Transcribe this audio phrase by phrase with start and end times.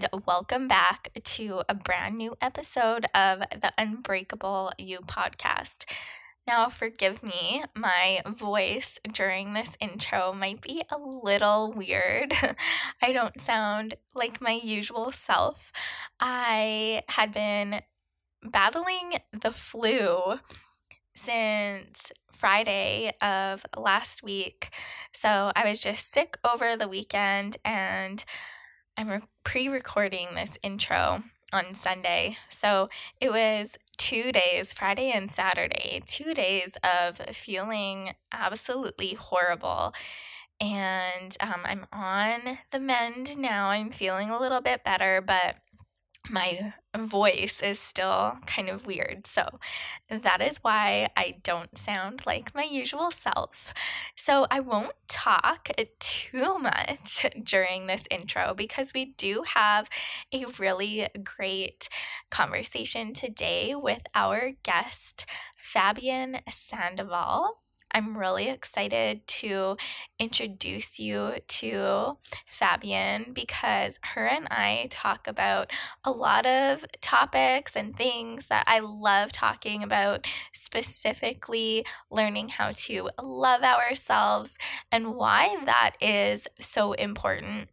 [0.00, 5.84] and welcome back to a brand new episode of the Unbreakable You podcast.
[6.46, 12.32] Now, forgive me, my voice during this intro might be a little weird.
[13.02, 15.72] I don't sound like my usual self.
[16.20, 17.80] I had been
[18.44, 20.38] battling the flu
[21.16, 24.68] since Friday of last week.
[25.12, 28.24] So I was just sick over the weekend and
[28.98, 32.36] I'm re- pre recording this intro on Sunday.
[32.50, 32.88] So
[33.20, 39.94] it was two days, Friday and Saturday, two days of feeling absolutely horrible.
[40.60, 43.68] And um, I'm on the mend now.
[43.68, 45.58] I'm feeling a little bit better, but
[46.30, 49.26] my voice is still kind of weird.
[49.26, 49.58] So
[50.10, 53.72] that is why I don't sound like my usual self.
[54.16, 59.88] So I won't talk too much during this intro because we do have
[60.32, 61.88] a really great
[62.30, 65.24] conversation today with our guest,
[65.74, 67.58] Fabienne Sandoval.
[67.92, 69.76] I'm really excited to
[70.18, 72.18] introduce you to
[72.60, 75.70] Fabienne because her and I talk about
[76.04, 83.10] a lot of topics and things that I love talking about, specifically learning how to
[83.22, 84.58] love ourselves
[84.92, 87.68] and why that is so important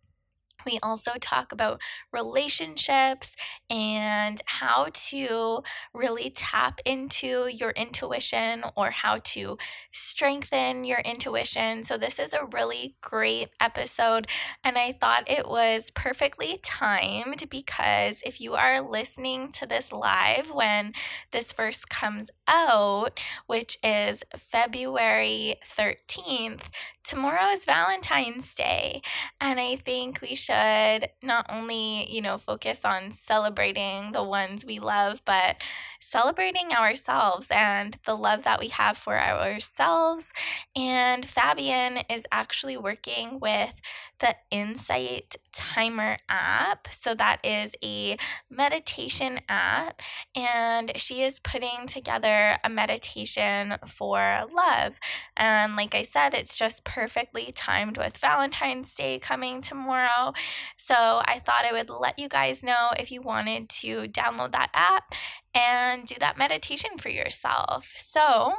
[0.66, 1.82] we also talk about
[2.12, 3.36] relationships
[3.70, 5.62] and how to
[5.94, 9.58] really tap into your intuition or how to
[9.92, 11.84] strengthen your intuition.
[11.84, 14.28] So, this is a really great episode,
[14.64, 20.52] and I thought it was perfectly timed because if you are listening to this live
[20.52, 20.94] when
[21.32, 26.64] this first comes out, which is February 13th,
[27.06, 29.02] tomorrow is Valentine's Day.
[29.40, 34.80] And I think we should not only, you know, focus on celebrating the ones we
[34.80, 35.58] love, but
[36.00, 40.34] celebrating ourselves and the love that we have for ourselves.
[40.76, 43.74] And Fabienne is actually working with
[44.20, 46.88] the Insight Timer app.
[46.92, 48.18] So, that is a
[48.50, 50.02] meditation app,
[50.36, 54.96] and she is putting together a meditation for love.
[55.38, 60.34] And, like I said, it's just perfectly timed with Valentine's Day coming tomorrow.
[60.78, 64.72] So, I thought I would let you guys know if you wanted to download that
[64.74, 65.14] app
[65.54, 67.94] and do that meditation for yourself.
[67.96, 68.54] So,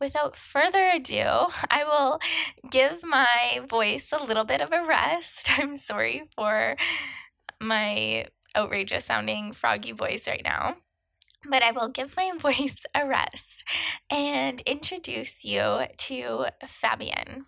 [0.00, 2.18] without further ado, I will
[2.70, 5.50] give my voice a little bit of a rest.
[5.58, 6.76] I'm sorry for
[7.60, 8.26] my
[8.56, 10.76] outrageous sounding froggy voice right now.
[11.48, 13.64] But I will give my voice a rest
[14.10, 17.44] and introduce you to Fabienne.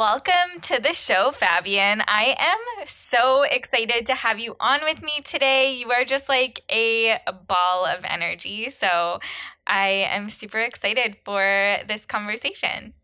[0.00, 2.02] Welcome to the show, Fabienne.
[2.08, 5.74] I am so excited to have you on with me today.
[5.74, 8.70] You are just like a ball of energy.
[8.70, 9.20] So
[9.66, 12.94] I am super excited for this conversation.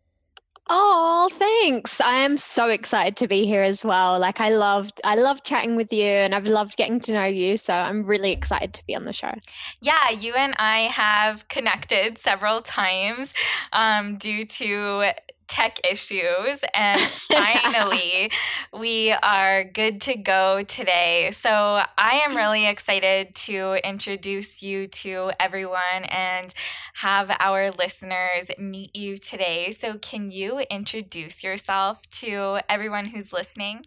[0.69, 2.01] Oh, thanks.
[2.01, 4.17] I am so excited to be here as well.
[4.17, 7.57] Like I loved I loved chatting with you and I've loved getting to know you,
[7.57, 9.33] so I'm really excited to be on the show.
[9.81, 13.35] Yeah, you and I have connected several times
[13.71, 15.11] um, due to
[15.47, 16.63] tech issues.
[16.73, 18.31] And finally,
[18.77, 21.31] we are good to go today.
[21.31, 22.37] So I am mm-hmm.
[22.37, 26.53] really excited to introduce you to everyone and
[26.95, 29.71] have our listeners meet you today.
[29.71, 33.85] So, can you introduce yourself to everyone who's listening?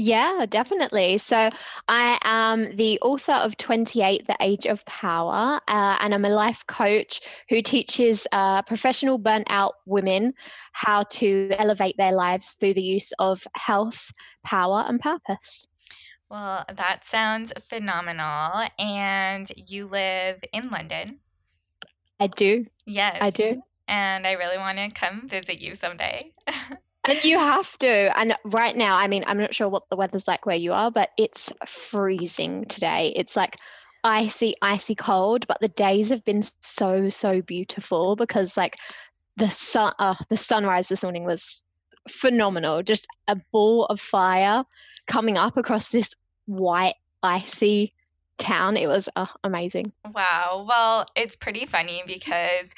[0.00, 1.18] Yeah, definitely.
[1.18, 1.50] So,
[1.88, 6.64] I am the author of 28 The Age of Power, uh, and I'm a life
[6.68, 10.34] coach who teaches uh, professional burnout women
[10.72, 14.12] how to elevate their lives through the use of health,
[14.44, 15.66] power, and purpose.
[16.30, 18.68] Well, that sounds phenomenal.
[18.78, 21.18] And you live in London.
[22.20, 22.66] I do.
[22.86, 23.18] Yes.
[23.20, 23.60] I do.
[23.88, 26.34] And I really want to come visit you someday.
[27.08, 28.18] And you have to.
[28.18, 30.90] And right now, I mean, I'm not sure what the weather's like where you are,
[30.90, 33.14] but it's freezing today.
[33.16, 33.56] It's like
[34.04, 38.76] icy, icy cold, but the days have been so, so beautiful because like
[39.38, 41.62] the sun, uh, the sunrise this morning was
[42.08, 42.82] phenomenal.
[42.82, 44.64] Just a ball of fire
[45.06, 46.14] coming up across this
[46.44, 47.94] white, icy
[48.36, 48.76] town.
[48.76, 49.92] It was uh, amazing.
[50.14, 50.66] Wow.
[50.68, 52.68] Well, it's pretty funny because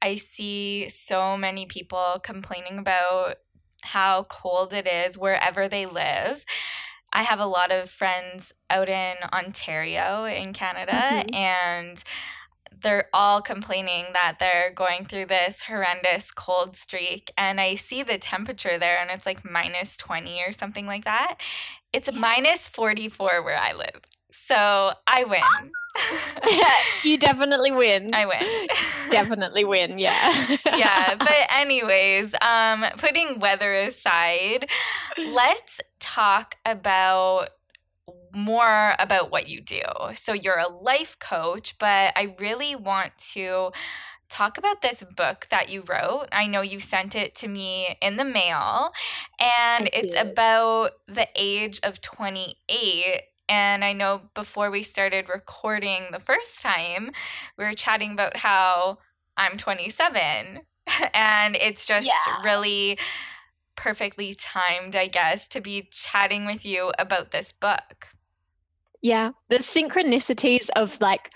[0.00, 3.36] I see so many people complaining about
[3.82, 6.44] how cold it is wherever they live.
[7.12, 11.34] I have a lot of friends out in Ontario in Canada, mm-hmm.
[11.34, 12.04] and
[12.82, 17.32] they're all complaining that they're going through this horrendous cold streak.
[17.36, 21.36] And I see the temperature there and it's like minus 20 or something like that.
[21.92, 24.02] It's minus 44 where I live.
[24.46, 25.72] So I win.
[27.04, 28.14] you definitely win.
[28.14, 28.68] I win.
[29.10, 30.56] definitely win, yeah.
[30.66, 34.68] yeah, but anyways, um putting weather aside,
[35.18, 37.50] let's talk about
[38.34, 39.82] more about what you do.
[40.14, 43.70] So you're a life coach, but I really want to
[44.28, 46.26] talk about this book that you wrote.
[46.32, 48.90] I know you sent it to me in the mail,
[49.40, 53.22] and it's about the age of 28.
[53.48, 57.12] And I know before we started recording the first time,
[57.56, 58.98] we were chatting about how
[59.36, 60.60] I'm 27.
[61.14, 62.42] and it's just yeah.
[62.42, 62.98] really
[63.76, 68.08] perfectly timed, I guess, to be chatting with you about this book.
[69.00, 71.32] Yeah, the synchronicities of like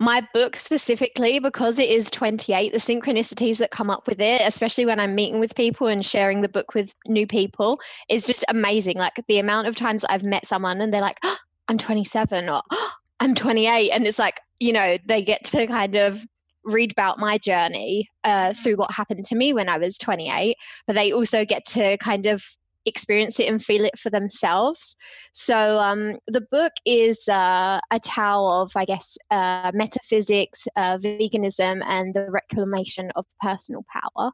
[0.00, 4.86] my book specifically, because it is 28, the synchronicities that come up with it, especially
[4.86, 8.96] when I'm meeting with people and sharing the book with new people, is just amazing.
[8.96, 11.36] Like the amount of times I've met someone and they're like, oh,
[11.68, 12.90] I'm 27 or oh,
[13.20, 13.90] I'm 28.
[13.90, 16.24] And it's like, you know, they get to kind of
[16.64, 20.54] read about my journey uh, through what happened to me when I was 28,
[20.86, 22.44] but they also get to kind of
[22.86, 24.96] experience it and feel it for themselves.
[25.32, 31.82] So um, the book is uh, a tale of, I guess, uh, metaphysics, uh, veganism,
[31.84, 34.30] and the reclamation of personal power.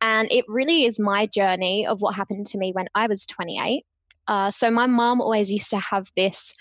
[0.00, 3.84] And it really is my journey of what happened to me when I was 28.
[4.26, 6.54] Uh, so my mom always used to have this,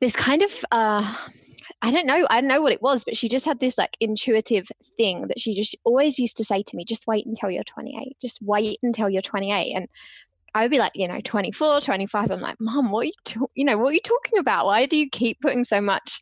[0.00, 1.14] this kind of uh,
[1.82, 3.96] I don't know, I don't know what it was, but she just had this like
[4.00, 4.68] intuitive
[4.98, 8.16] thing that she just always used to say to me, just wait until you're 28,
[8.20, 9.72] just wait until you're 28.
[9.74, 9.88] And
[10.54, 12.30] I would be like, you know, 24, 25.
[12.30, 14.66] I'm like, mom, what are you, to- you know, what are you talking about?
[14.66, 16.20] Why do you keep putting so much?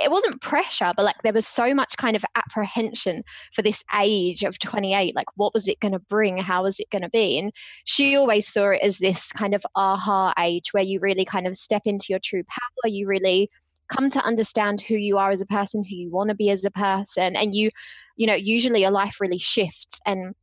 [0.00, 3.22] It wasn't pressure, but like there was so much kind of apprehension
[3.52, 5.16] for this age of 28.
[5.16, 6.38] Like, what was it going to bring?
[6.38, 7.36] How was it going to be?
[7.36, 7.50] And
[7.84, 11.56] she always saw it as this kind of aha age where you really kind of
[11.56, 12.88] step into your true power.
[12.88, 13.50] You really
[13.92, 16.64] come to understand who you are as a person, who you want to be as
[16.64, 17.36] a person.
[17.36, 17.70] And you,
[18.16, 20.34] you know, usually your life really shifts and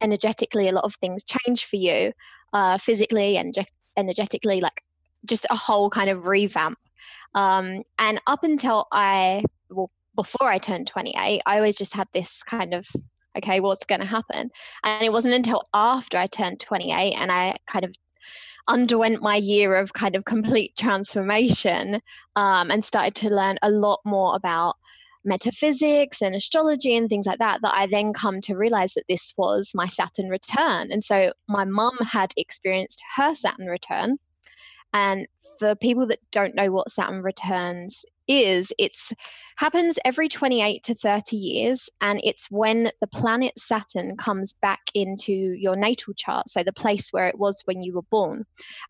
[0.00, 2.12] energetically a lot of things change for you
[2.52, 3.66] uh, physically and ge-
[3.96, 4.82] energetically like
[5.24, 6.78] just a whole kind of revamp
[7.34, 12.42] um, and up until i well before i turned 28 i always just had this
[12.42, 12.86] kind of
[13.36, 14.50] okay what's going to happen
[14.84, 17.94] and it wasn't until after i turned 28 and i kind of
[18.68, 22.00] underwent my year of kind of complete transformation
[22.36, 24.76] um, and started to learn a lot more about
[25.24, 29.34] metaphysics and astrology and things like that that I then come to realize that this
[29.36, 30.92] was my Saturn return.
[30.92, 34.18] And so my mum had experienced her Saturn return.
[34.94, 35.26] And
[35.58, 39.12] for people that don't know what Saturn returns is, it's
[39.58, 45.32] happens every 28 to 30 years and it's when the planet Saturn comes back into
[45.32, 48.44] your natal chart, so the place where it was when you were born.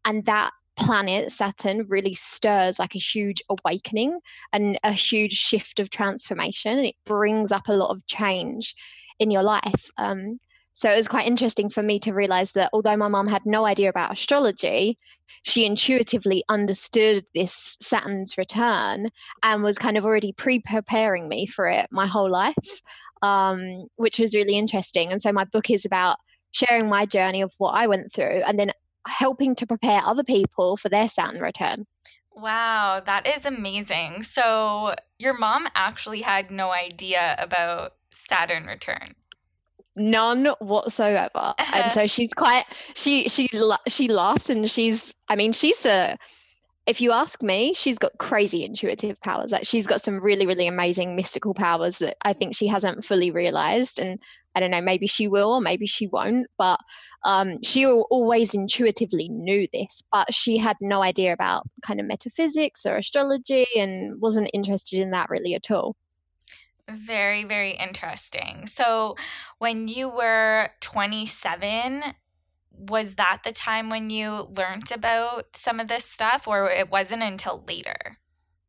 [0.05, 4.19] And that planet Saturn really stirs like a huge awakening
[4.52, 6.78] and a huge shift of transformation.
[6.78, 8.75] And it brings up a lot of change
[9.19, 9.90] in your life.
[9.97, 10.38] Um,
[10.76, 13.64] so it was quite interesting for me to realize that although my mom had no
[13.64, 14.99] idea about astrology,
[15.42, 19.09] she intuitively understood this Saturn's return
[19.42, 22.83] and was kind of already pre preparing me for it my whole life,
[23.23, 25.11] um, which was really interesting.
[25.11, 26.18] And so my book is about
[26.50, 28.71] sharing my journey of what I went through and then
[29.09, 31.87] helping to prepare other people for their Saturn return.
[32.33, 34.25] Wow, that is amazing.
[34.25, 39.14] So your mom actually had no idea about Saturn return.
[39.96, 41.54] None whatsoever.
[41.58, 43.48] and so she's quite she she
[43.88, 46.16] she laughs and she's I mean she's a
[46.86, 49.50] if you ask me, she's got crazy intuitive powers.
[49.50, 53.32] Like she's got some really, really amazing mystical powers that I think she hasn't fully
[53.32, 53.98] realized.
[53.98, 54.20] And
[54.54, 56.46] I don't know, maybe she will or maybe she won't.
[56.56, 56.78] But
[57.24, 62.86] um, she always intuitively knew this, but she had no idea about kind of metaphysics
[62.86, 65.96] or astrology and wasn't interested in that really at all.
[66.88, 68.66] Very, very interesting.
[68.66, 69.16] So,
[69.59, 72.02] when you were 27,
[72.71, 77.23] was that the time when you learned about some of this stuff, or it wasn't
[77.23, 78.19] until later?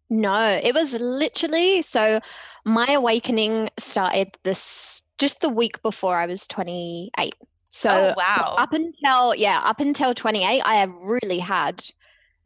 [0.10, 2.22] No, it was literally so
[2.64, 7.36] my awakening started this just the week before I was 28.
[7.70, 8.56] So oh, wow.
[8.58, 11.84] up until yeah, up until 28, I have really had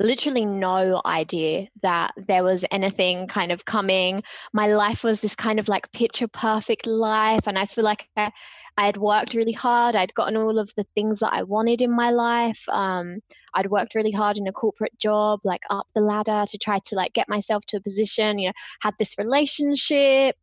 [0.01, 4.23] literally no idea that there was anything kind of coming.
[4.53, 7.47] My life was this kind of like picture perfect life.
[7.47, 8.31] And I feel like I,
[8.77, 9.95] I had worked really hard.
[9.95, 12.63] I'd gotten all of the things that I wanted in my life.
[12.69, 13.19] Um,
[13.53, 16.95] I'd worked really hard in a corporate job, like up the ladder to try to
[16.95, 20.35] like get myself to a position, you know, had this relationship,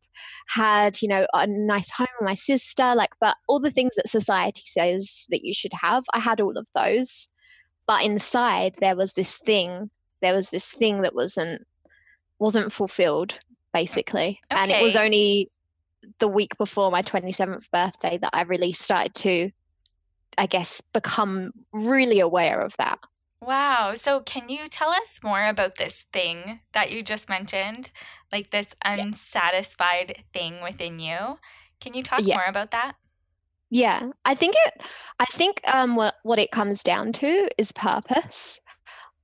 [0.47, 4.07] had, you know, a nice home with my sister, like, but all the things that
[4.07, 7.29] society says that you should have, I had all of those
[7.89, 9.89] but inside there was this thing
[10.21, 11.65] there was this thing that wasn't
[12.37, 13.33] wasn't fulfilled
[13.73, 14.61] basically okay.
[14.61, 15.49] and it was only
[16.19, 19.49] the week before my 27th birthday that i really started to
[20.37, 22.99] i guess become really aware of that
[23.41, 27.91] wow so can you tell us more about this thing that you just mentioned
[28.31, 30.23] like this unsatisfied yeah.
[30.31, 31.39] thing within you
[31.81, 32.35] can you talk yeah.
[32.35, 32.93] more about that
[33.69, 34.81] yeah, I think it.
[35.19, 38.59] I think um, what what it comes down to is purpose.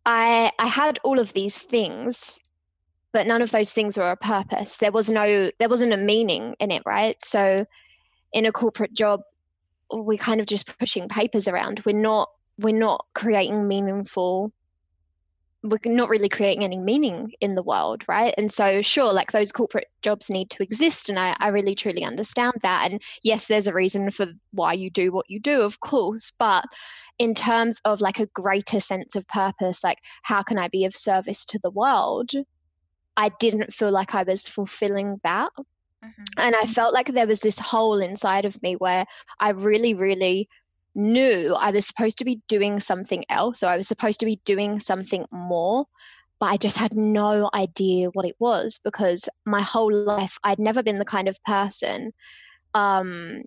[0.06, 2.40] I I had all of these things,
[3.12, 4.78] but none of those things were a purpose.
[4.78, 7.18] There was no, there wasn't a meaning in it, right?
[7.24, 7.66] So,
[8.34, 9.22] in a corporate job,
[9.92, 11.82] we're kind of just pushing papers around.
[11.86, 14.52] We're not we're not creating meaningful
[15.70, 18.34] we're not really creating any meaning in the world, right?
[18.38, 21.10] And so, sure, like those corporate jobs need to exist.
[21.10, 22.92] And I, I really truly understand that.
[22.92, 26.32] And yes, there's a reason for why you do what you do, of course.
[26.38, 26.66] But
[27.20, 30.96] in terms of like a greater sense of purpose, like how can I be of
[30.96, 32.32] service to the world?
[33.18, 35.52] I didn't feel like I was fulfilling that.
[35.58, 36.24] Mm-hmm.
[36.38, 39.06] And I felt like there was this hole inside of me where
[39.40, 40.50] I really, really
[40.96, 44.42] knew I was supposed to be doing something else or I was supposed to be
[44.46, 45.86] doing something more,
[46.40, 50.84] but I just had no idea what it was because my whole life I'd never
[50.84, 52.14] been the kind of person
[52.74, 53.44] um,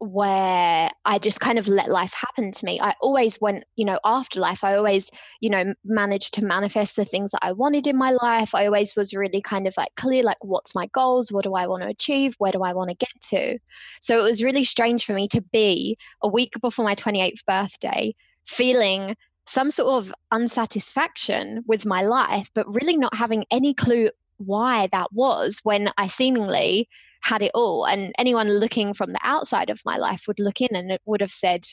[0.00, 2.80] where I just kind of let life happen to me.
[2.80, 7.04] I always went, you know, after life, I always, you know, managed to manifest the
[7.04, 8.54] things that I wanted in my life.
[8.54, 11.32] I always was really kind of like clear, like, what's my goals?
[11.32, 12.34] What do I want to achieve?
[12.38, 13.58] Where do I want to get to?
[14.00, 18.14] So it was really strange for me to be a week before my 28th birthday
[18.46, 24.86] feeling some sort of unsatisfaction with my life, but really not having any clue why
[24.92, 26.88] that was when I seemingly
[27.20, 27.84] had it all.
[27.84, 31.20] And anyone looking from the outside of my life would look in and it would
[31.20, 31.66] have said,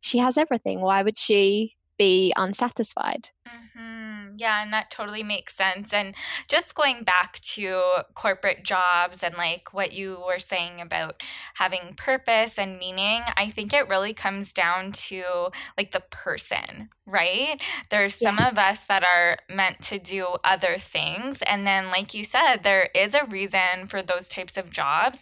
[0.00, 0.80] she has everything.
[0.80, 3.30] Why would she be unsatisfied?
[3.46, 4.36] Mm-hmm.
[4.38, 5.92] Yeah, and that totally makes sense.
[5.92, 6.14] And
[6.48, 7.80] just going back to
[8.14, 11.22] corporate jobs and like what you were saying about
[11.54, 15.22] having purpose and meaning, I think it really comes down to
[15.78, 17.60] like the person, right?
[17.90, 18.48] There's some yeah.
[18.48, 21.40] of us that are meant to do other things.
[21.42, 25.20] And then, like you said, there is a reason for those types of jobs.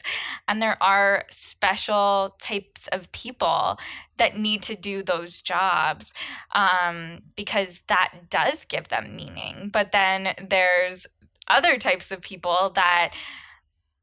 [0.49, 3.79] And there are special types of people
[4.17, 6.13] that need to do those jobs
[6.55, 9.71] um, because that does give them meaning.
[9.73, 11.07] But then there's
[11.49, 13.13] other types of people that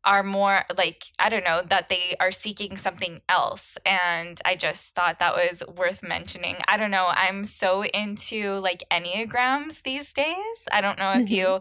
[0.04, 4.96] are more like i don't know that they are seeking something else and i just
[4.96, 10.36] thought that was worth mentioning i don't know i'm so into like enneagrams these days
[10.72, 11.34] i don't know if mm-hmm.
[11.34, 11.60] you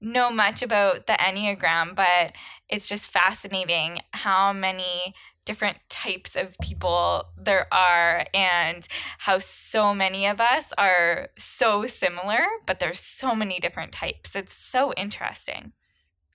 [0.00, 2.32] know much about the enneagram but
[2.68, 5.14] it's just fascinating how many
[5.46, 8.86] different types of people there are and
[9.18, 14.52] how so many of us are so similar but there's so many different types it's
[14.52, 15.72] so interesting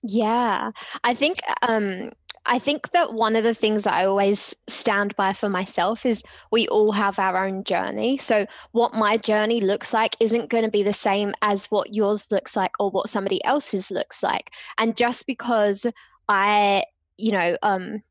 [0.02, 0.72] yeah
[1.04, 1.38] i think
[1.68, 2.10] um
[2.44, 6.66] I think that one of the things I always stand by for myself is we
[6.68, 8.18] all have our own journey.
[8.18, 12.32] So, what my journey looks like isn't going to be the same as what yours
[12.32, 14.50] looks like or what somebody else's looks like.
[14.78, 15.86] And just because
[16.28, 16.84] I,
[17.16, 18.02] you know, um,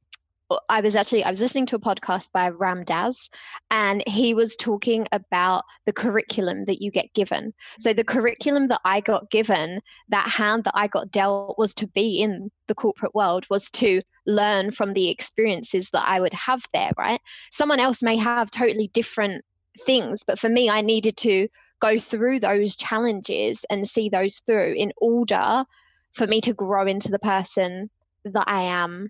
[0.70, 3.30] I was actually I was listening to a podcast by Ram Dass,
[3.70, 7.54] and he was talking about the curriculum that you get given.
[7.80, 11.88] So the curriculum that I got given, that hand that I got dealt, was to
[11.88, 16.64] be in the corporate world, was to learn from the experiences that I would have
[16.74, 16.92] there.
[16.98, 17.22] Right?
[17.52, 19.44] Someone else may have totally different
[19.86, 21.48] things, but for me, I needed to
[21.80, 25.66] go through those challenges and see those through in order
[26.14, 27.90] for me to grow into the person
[28.24, 29.10] that I am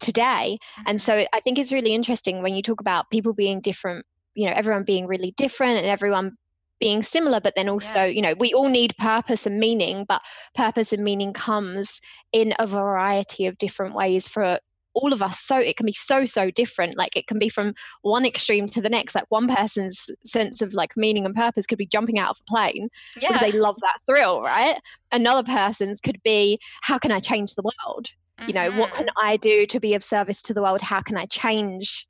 [0.00, 0.58] today.
[0.86, 1.22] And mm-hmm.
[1.22, 4.04] so I think it's really interesting when you talk about people being different,
[4.34, 6.36] you know, everyone being really different and everyone
[6.80, 8.06] being similar, but then also, yeah.
[8.06, 10.22] you know, we all need purpose and meaning, but
[10.54, 12.00] purpose and meaning comes
[12.32, 14.58] in a variety of different ways for
[14.94, 17.72] all of us so it can be so so different like it can be from
[18.02, 21.78] one extreme to the next like one person's sense of like meaning and purpose could
[21.78, 23.28] be jumping out of a plane yeah.
[23.28, 24.80] because they love that thrill right
[25.12, 28.08] another person's could be how can i change the world
[28.40, 28.48] Mm-hmm.
[28.48, 29.26] You know, what can mm-hmm.
[29.26, 30.80] I do to be of service to the world?
[30.80, 32.08] How can I change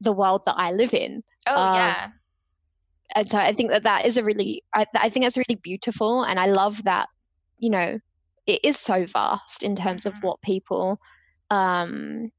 [0.00, 1.22] the world that I live in?
[1.46, 2.08] Oh, um, yeah.
[3.14, 6.22] and so I think that that is a really, I, I think that's really beautiful.
[6.22, 7.08] And I love that,
[7.58, 7.98] you know,
[8.46, 10.26] it is so vast in terms of Mm-hmm.
[10.26, 11.00] what people
[11.50, 12.30] um,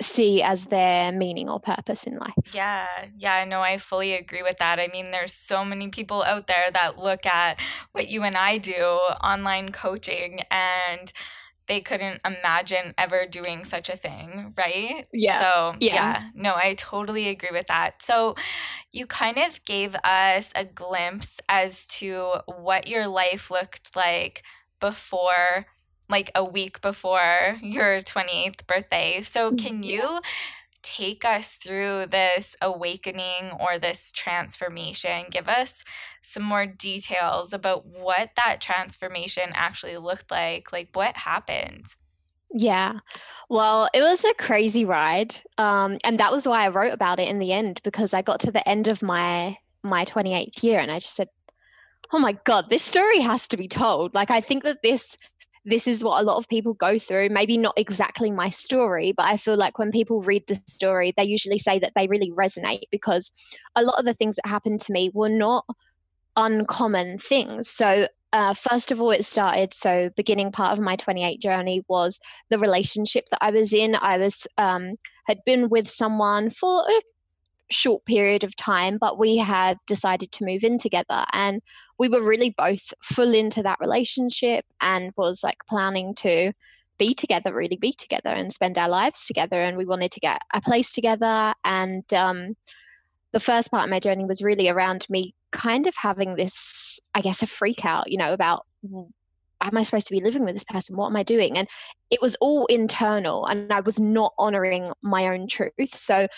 [0.00, 2.52] see as their meaning or purpose in life.
[2.52, 2.86] Yeah,
[3.16, 4.78] yeah, no, I fully agree with that.
[4.78, 7.58] I mean, there's so many people out there that look at
[7.92, 11.12] what you and I do, online coaching, and
[11.68, 15.06] they couldn't imagine ever doing such a thing, right?
[15.12, 15.38] Yeah.
[15.40, 15.94] So, Yeah.
[15.94, 18.02] yeah, no, I totally agree with that.
[18.02, 18.36] So,
[18.92, 24.42] you kind of gave us a glimpse as to what your life looked like
[24.80, 25.66] before
[26.08, 29.22] like a week before your 28th birthday.
[29.22, 29.82] So, can mm-hmm.
[29.82, 30.20] you
[30.86, 35.26] take us through this awakening or this transformation?
[35.30, 35.82] Give us
[36.22, 40.72] some more details about what that transformation actually looked like.
[40.72, 41.86] Like, what happened?
[42.52, 43.00] Yeah.
[43.50, 45.34] Well, it was a crazy ride.
[45.58, 48.40] Um, and that was why I wrote about it in the end, because I got
[48.40, 51.28] to the end of my my 28th year and I just said,
[52.12, 54.14] Oh my God, this story has to be told.
[54.14, 55.16] Like I think that this
[55.66, 57.28] this is what a lot of people go through.
[57.28, 61.24] Maybe not exactly my story, but I feel like when people read the story, they
[61.24, 63.32] usually say that they really resonate because
[63.74, 65.66] a lot of the things that happened to me were not
[66.36, 67.68] uncommon things.
[67.68, 69.72] So uh, first of all, it started.
[69.72, 72.20] So, beginning part of my 28 journey was
[72.50, 73.94] the relationship that I was in.
[73.94, 74.96] I was um,
[75.26, 76.84] had been with someone for
[77.70, 81.62] short period of time, but we had decided to move in together, and
[81.98, 86.52] we were really both full into that relationship, and was like planning to
[86.98, 89.60] be together, really be together, and spend our lives together.
[89.60, 92.56] And we wanted to get a place together, and um,
[93.32, 97.20] the first part of my journey was really around me kind of having this, I
[97.20, 98.66] guess, a freak out, you know, about
[99.60, 100.96] am I supposed to be living with this person?
[100.96, 101.56] What am I doing?
[101.56, 101.68] And
[102.10, 105.98] it was all internal, and I was not honoring my own truth.
[105.98, 106.28] So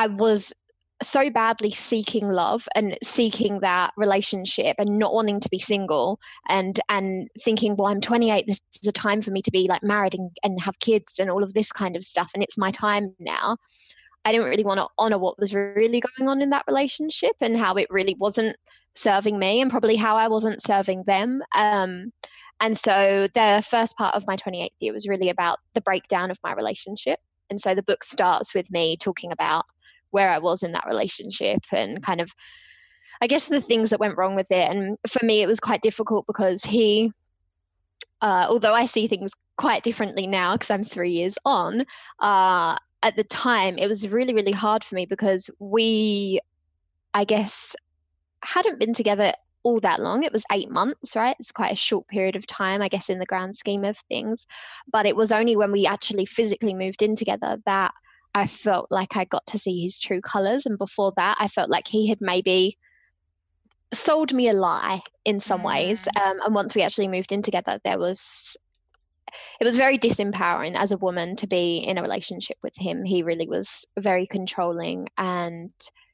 [0.00, 0.54] I was
[1.02, 6.80] so badly seeking love and seeking that relationship and not wanting to be single and
[6.88, 10.14] and thinking well i'm 28 this is a time for me to be like married
[10.14, 13.14] and, and have kids and all of this kind of stuff and it's my time
[13.18, 13.56] now
[14.24, 17.56] I didn't really want to honor what was really going on in that relationship and
[17.56, 18.56] how it really wasn't
[18.94, 21.40] serving me and probably how I wasn't serving them.
[21.54, 22.12] Um,
[22.60, 26.38] and so the first part of my 28th year was really about the breakdown of
[26.44, 27.18] my relationship.
[27.48, 29.64] And so the book starts with me talking about
[30.10, 32.30] where I was in that relationship and kind of,
[33.20, 34.68] I guess, the things that went wrong with it.
[34.68, 37.12] And for me, it was quite difficult because he,
[38.20, 41.84] uh, although I see things quite differently now because I'm three years on,
[42.18, 46.38] uh, at the time it was really really hard for me because we
[47.14, 47.74] i guess
[48.42, 50.22] hadn't been together all that long.
[50.22, 51.36] It was 8 months right?
[51.38, 54.46] It's quite a short period of time i guess in the grand scheme of things.
[54.90, 57.92] But it was only when we actually physically moved in together that
[58.34, 61.70] i felt like i got to see his true colors and before that i felt
[61.70, 62.76] like he had maybe
[63.92, 67.80] sold me a lie in some ways um, and once we actually moved in together
[67.84, 68.56] there was
[69.60, 73.04] it was very disempowering as a woman to be in a relationship with him.
[73.04, 75.70] He really was very controlling and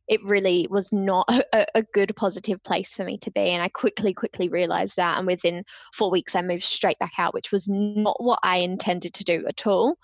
[0.09, 3.69] it really was not a, a, good positive place for me to be and i
[3.69, 7.69] quickly quickly realized that and within four weeks i moved straight back out which was
[7.69, 9.99] not what i intended to do at all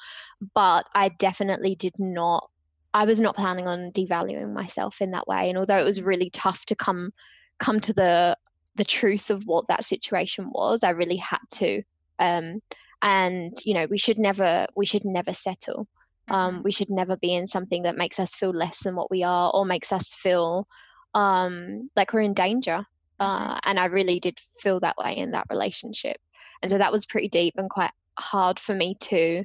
[0.55, 2.51] but i definitely did not
[2.95, 5.49] i was not planning on devaluing myself in that way.
[5.49, 7.13] And although it was really tough to come
[7.59, 8.37] come to the
[8.77, 11.83] the truth of what that situation was i really had to.
[12.19, 12.61] Um,
[13.03, 15.89] and you know we should never we should never settle.
[16.31, 16.65] Um, Mhm.
[16.65, 19.51] we should never be in something that makes us feel less than what we are
[19.55, 20.67] or makes us feel
[21.15, 22.87] um, like we're in danger.
[23.21, 26.17] Uh, and i really did feel that way in that relationship.
[26.63, 29.45] And so that was pretty deep and quite hard for me to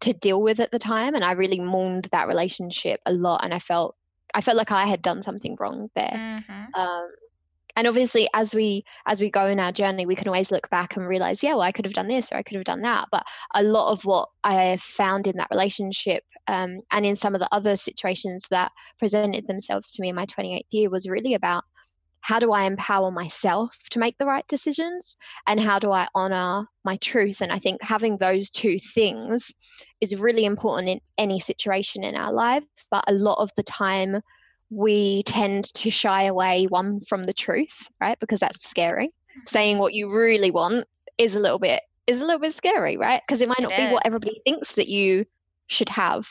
[0.00, 3.52] to deal with at the time and i really mourned that relationship a lot and
[3.54, 3.96] i felt
[4.34, 6.12] i felt like i had done something wrong there
[6.48, 6.74] Mhm.
[6.74, 7.08] um,
[7.76, 10.96] and obviously as we as we go in our journey we can always look back
[10.96, 13.06] and realize yeah well i could have done this or i could have done that
[13.12, 17.40] but a lot of what i found in that relationship um, and in some of
[17.40, 21.64] the other situations that presented themselves to me in my 28th year was really about
[22.26, 26.66] how do i empower myself to make the right decisions and how do i honor
[26.84, 27.40] my truth?
[27.40, 29.52] And i think having those two things
[30.00, 34.20] is really important in any situation in our lives but a lot of the time
[34.70, 38.18] we tend to shy away one from the truth right?
[38.18, 39.12] Because that's scary.
[39.46, 40.86] Saying what you really want
[41.18, 43.22] is a little bit is a little bit scary right?
[43.24, 45.26] Because it might It not be what everybody thinks that you
[45.68, 46.26] should have.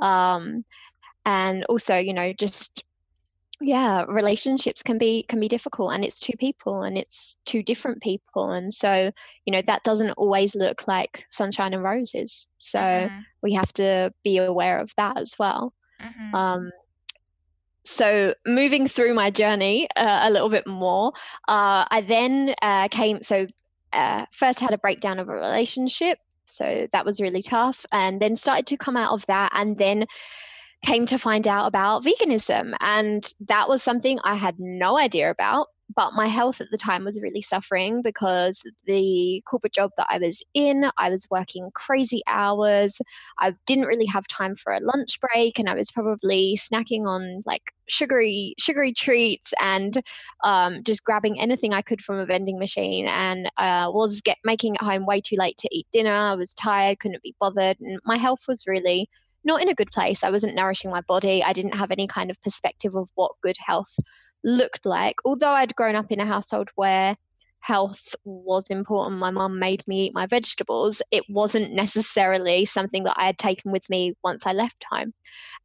[0.00, 0.64] Um
[1.24, 2.82] and also you know just
[3.60, 8.00] yeah relationships can be can be difficult and it's two people and it's two different
[8.00, 9.10] people and so
[9.44, 13.24] you know that doesn't always look like sunshine and roses so Mhm.
[13.42, 16.34] we have to be aware of that as well Mhm.
[16.34, 16.70] um
[17.84, 21.12] so moving through my journey uh, a little bit more,
[21.48, 23.22] uh, I then uh, came.
[23.22, 23.46] So
[23.92, 28.36] uh, first had a breakdown of a relationship, so that was really tough, and then
[28.36, 30.04] started to come out of that, and then
[30.84, 35.68] came to find out about veganism, and that was something I had no idea about
[35.94, 40.18] but my health at the time was really suffering because the corporate job that I
[40.18, 43.00] was in, I was working crazy hours.
[43.38, 47.40] I didn't really have time for a lunch break, and I was probably snacking on
[47.46, 50.02] like sugary sugary treats and
[50.44, 53.06] um, just grabbing anything I could from a vending machine.
[53.08, 56.12] And uh, was get making it home way too late to eat dinner.
[56.12, 59.08] I was tired, couldn't be bothered, and my health was really
[59.44, 60.24] not in a good place.
[60.24, 61.42] I wasn't nourishing my body.
[61.42, 63.94] I didn't have any kind of perspective of what good health
[64.44, 65.16] looked like.
[65.24, 67.16] Although I'd grown up in a household where
[67.60, 73.16] health was important, my mum made me eat my vegetables, it wasn't necessarily something that
[73.16, 75.12] I had taken with me once I left home.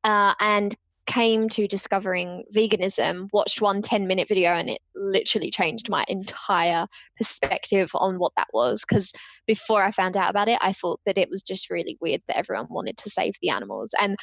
[0.03, 5.89] Uh, and came to discovering veganism, watched one 10 minute video, and it literally changed
[5.89, 6.87] my entire
[7.17, 8.85] perspective on what that was.
[8.87, 9.11] Because
[9.47, 12.37] before I found out about it, I thought that it was just really weird that
[12.37, 13.93] everyone wanted to save the animals.
[14.01, 14.17] And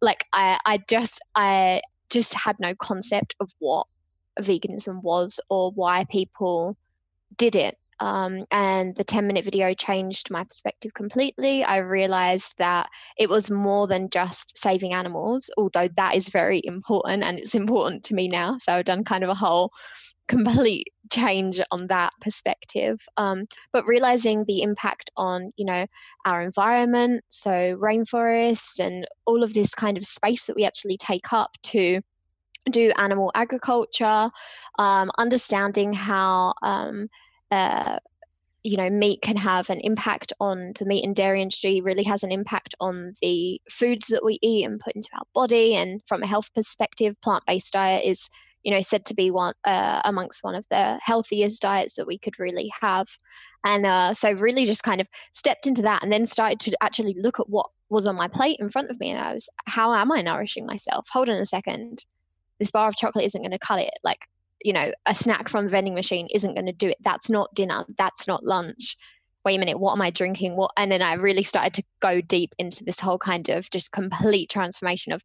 [0.00, 3.86] like, I, I just, I, just had no concept of what
[4.40, 6.76] veganism was or why people
[7.36, 7.76] did it.
[8.00, 11.64] Um, and the 10 minute video changed my perspective completely.
[11.64, 17.22] I realized that it was more than just saving animals, although that is very important
[17.22, 18.56] and it's important to me now.
[18.58, 19.72] So I've done kind of a whole
[20.28, 25.86] complete change on that perspective um, but realizing the impact on you know
[26.24, 31.30] our environment so rainforests and all of this kind of space that we actually take
[31.32, 32.00] up to
[32.70, 34.30] do animal agriculture
[34.78, 37.08] um, understanding how um,
[37.54, 37.98] uh,
[38.64, 42.22] you know meat can have an impact on the meat and dairy industry really has
[42.22, 45.76] an impact on the foods that we eat and put into our body.
[45.76, 48.28] And from a health perspective plant-based diet is
[48.62, 52.18] you know said to be one uh, amongst one of the healthiest diets that we
[52.18, 53.06] could really have.
[53.64, 57.16] And uh, so really just kind of stepped into that and then started to actually
[57.18, 59.10] look at what was on my plate in front of me.
[59.10, 61.06] And i was how am i nourishing myself?
[61.12, 62.04] Hold on a second.
[62.58, 63.92] This bar of chocolate isn't going to cut it.
[64.02, 64.20] Like
[64.64, 67.54] you know a snack from the vending machine isn't going to do it that's not
[67.54, 68.96] dinner that's not lunch
[69.44, 72.20] wait a minute what am i drinking what and then i really started to go
[72.20, 75.22] deep into this whole kind of just complete transformation of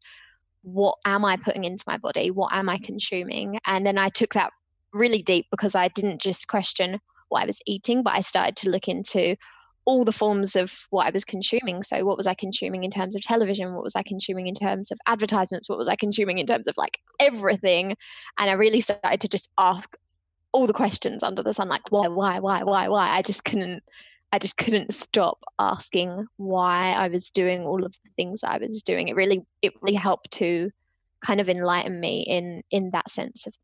[0.62, 2.30] what am I putting into my body?
[2.30, 3.58] What am I consuming?
[3.66, 4.52] And then I took that
[4.92, 8.70] really deep because I didn't just question what I was eating, but I started to
[8.70, 9.36] look into
[9.84, 11.82] all the forms of what I was consuming.
[11.82, 13.74] So, what was I consuming in terms of television?
[13.74, 15.68] What was I consuming in terms of advertisements?
[15.68, 17.96] What was I consuming in terms of like everything?
[18.38, 19.96] And I really started to just ask
[20.52, 23.10] all the questions under the sun like, why, why, why, why, why?
[23.10, 23.82] I just couldn't
[24.32, 28.82] I just couldn't stop asking why I was doing all of the things I was
[28.82, 29.08] doing.
[29.08, 30.70] It really it really helped to
[31.24, 33.54] kind of enlighten me in in that sense of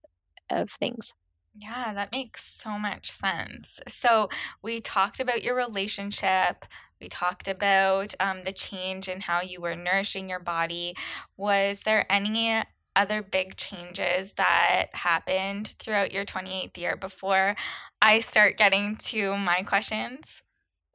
[0.50, 1.14] of things.
[1.58, 3.80] Yeah, that makes so much sense.
[3.88, 4.28] So,
[4.62, 6.66] we talked about your relationship.
[7.00, 10.94] We talked about um, the change in how you were nourishing your body.
[11.36, 12.62] Was there any
[12.96, 17.54] other big changes that happened throughout your 28th year before
[18.00, 20.42] I start getting to my questions?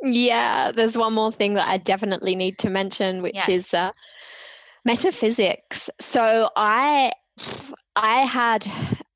[0.03, 3.49] Yeah, there's one more thing that I definitely need to mention, which yes.
[3.49, 3.91] is uh,
[4.83, 5.91] metaphysics.
[5.99, 7.11] So I,
[7.95, 8.65] I had,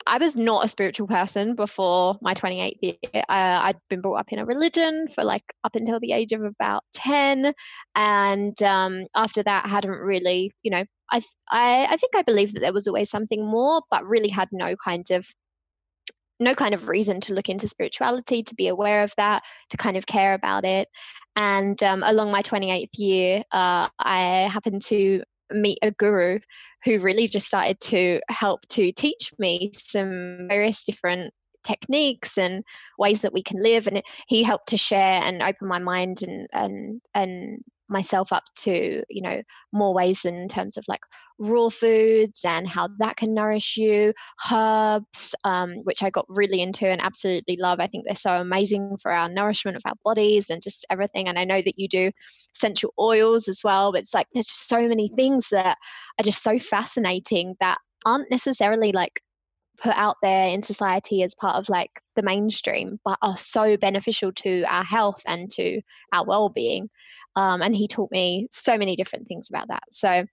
[0.08, 3.24] I was not a spiritual person before my 28th year.
[3.28, 6.44] I, I'd been brought up in a religion for like up until the age of
[6.44, 7.54] about 10,
[7.96, 12.56] and um, after that, I hadn't really, you know, I, I, I think I believed
[12.56, 15.28] that there was always something more, but really had no kind of
[16.39, 19.96] no kind of reason to look into spirituality, to be aware of that, to kind
[19.96, 20.89] of care about it.
[21.36, 26.39] And um, along my 28th year, uh, I happened to meet a guru
[26.86, 31.34] who really just started to help to teach me some various different
[31.65, 32.63] techniques and
[32.98, 33.88] ways that we can live.
[33.88, 39.04] And he helped to share and open my mind and and and myself up to
[39.10, 41.02] you know more ways in terms of like
[41.38, 44.13] raw foods and how that can nourish you.
[44.52, 47.80] Herbs um, which i got really into and absolutely love.
[47.80, 51.28] I think they're so amazing for our nourishment of our bodies and just everything.
[51.28, 52.12] And i know that you do
[52.56, 55.78] essential oils as well but it's like there's just so many things that
[56.19, 59.21] are just so fascinating that aren't necessarily like
[59.78, 64.32] put out there in society as part of like the mainstream but are so beneficial
[64.32, 65.82] to our health and to
[66.14, 66.90] our well-being.
[67.36, 69.84] Um, and he taught me so many different things about that.
[69.92, 70.26] So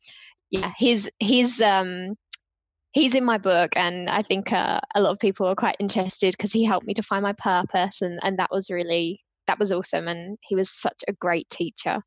[0.52, 2.14] yeah he's he's um
[2.92, 6.32] he's in my book and i think uh, a lot of people are quite interested
[6.36, 9.72] because he helped me to find my purpose and and that was really that was
[9.72, 12.00] awesome and he was such a great teacher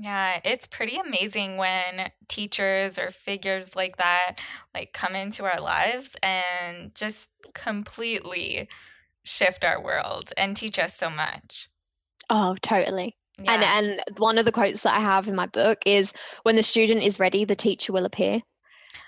[0.00, 4.36] Yeah, it's pretty amazing when teachers or figures like that
[4.72, 8.68] like come into our lives and just completely
[9.24, 11.68] shift our world and teach us so much.
[12.30, 13.16] Oh, totally.
[13.42, 13.54] Yeah.
[13.54, 16.12] And and one of the quotes that I have in my book is
[16.44, 18.40] when the student is ready, the teacher will appear.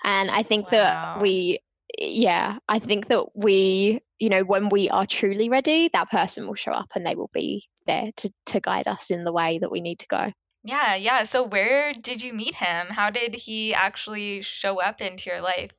[0.03, 1.15] And I think wow.
[1.15, 1.59] that we
[1.99, 6.55] yeah, I think that we, you know, when we are truly ready, that person will
[6.55, 9.71] show up and they will be there to to guide us in the way that
[9.71, 10.33] we need to go.
[10.63, 11.23] Yeah, yeah.
[11.23, 12.87] So where did you meet him?
[12.91, 15.71] How did he actually show up into your life?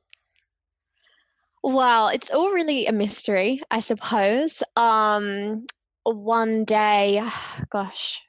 [1.63, 4.63] Well, it's all really a mystery, I suppose.
[4.75, 5.65] Um
[6.03, 7.23] one day,
[7.69, 8.21] gosh.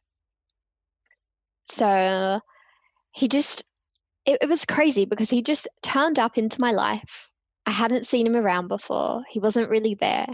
[1.65, 2.41] So
[3.13, 3.65] he just
[4.27, 7.31] it, it was crazy because he just turned up into my life
[7.67, 9.23] I hadn't seen him around before.
[9.31, 10.27] He wasn't really there.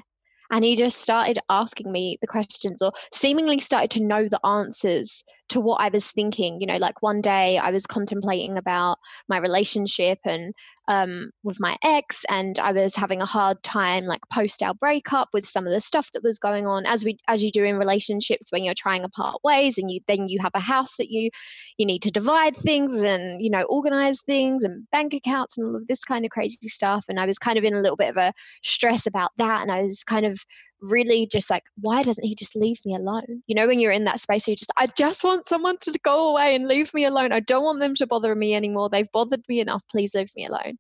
[0.51, 5.23] And he just started asking me the questions or seemingly started to know the answers
[5.51, 6.61] to what I was thinking.
[6.61, 10.55] You know, like one day I was contemplating about my relationship and
[10.89, 15.29] um, with my ex, and I was having a hard time, like post our breakup,
[15.33, 17.77] with some of the stuff that was going on, as we as you do in
[17.77, 21.31] relationships when you're trying apart ways, and you then you have a house that you
[21.77, 25.77] you need to divide things and you know organize things and bank accounts and all
[25.77, 27.05] of this kind of crazy stuff.
[27.09, 28.33] And I was kind of in a little bit of a
[28.65, 30.41] stress about that, and I was kind of
[30.81, 33.43] really just like, why doesn't he just leave me alone?
[33.47, 35.93] You know, when you're in that space where you just, I just want someone to
[36.03, 37.33] go away and leave me alone.
[37.33, 38.89] I don't want them to bother me anymore.
[38.89, 39.83] They've bothered me enough.
[39.91, 40.79] Please leave me alone.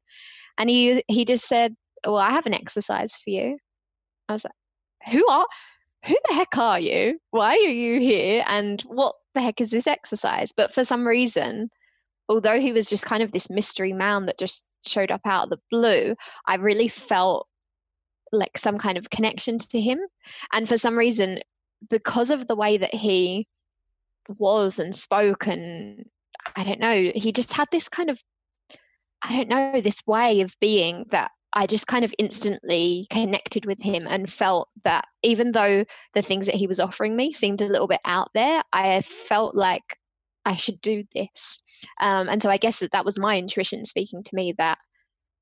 [0.58, 1.74] And he he just said,
[2.06, 3.58] Well, I have an exercise for you.
[4.28, 5.46] I was like, Who are
[6.04, 7.18] who the heck are you?
[7.30, 8.44] Why are you here?
[8.46, 10.52] And what the heck is this exercise?
[10.52, 11.70] But for some reason,
[12.28, 15.50] although he was just kind of this mystery man that just showed up out of
[15.50, 16.14] the blue,
[16.46, 17.46] I really felt
[18.33, 19.99] like some kind of connection to him.
[20.53, 21.40] And for some reason,
[21.88, 23.47] because of the way that he
[24.38, 26.07] was and spoke, and
[26.57, 28.23] I don't know, he just had this kind of,
[29.23, 33.83] I don't know, this way of being that I just kind of instantly connected with
[33.83, 37.66] him and felt that even though the things that he was offering me seemed a
[37.66, 39.99] little bit out there, I felt like
[40.45, 41.61] I should do this.
[42.01, 44.79] Um, and so I guess that that was my intuition speaking to me that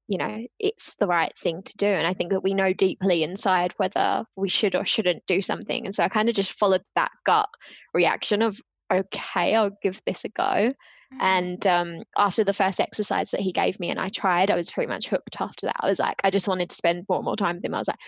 [0.09, 3.23] you know it's the right thing to do and i think that we know deeply
[3.23, 6.83] inside whether we should or shouldn't do something and so i kind of just followed
[6.97, 7.49] that gut
[7.95, 8.59] reaction of
[8.93, 11.19] okay i'll give this a go mm-hmm.
[11.21, 14.71] and um, after the first exercise that he gave me and i tried i was
[14.71, 17.27] pretty much hooked after that i was like i just wanted to spend more and
[17.27, 18.01] more time with him i was like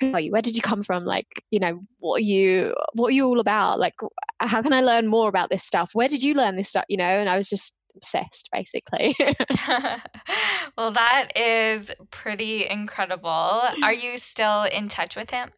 [0.00, 0.30] who are you?
[0.30, 1.06] Where did you come from?
[1.06, 3.78] Like you know what are you what are you all about?
[3.78, 3.94] Like
[4.40, 5.92] how can i learn more about this stuff?
[5.94, 6.84] Where did you learn this stuff?
[6.90, 9.16] you know and i was just obsessed basically.
[10.76, 13.62] well, that is pretty incredible.
[13.82, 15.50] Are you still in touch with him?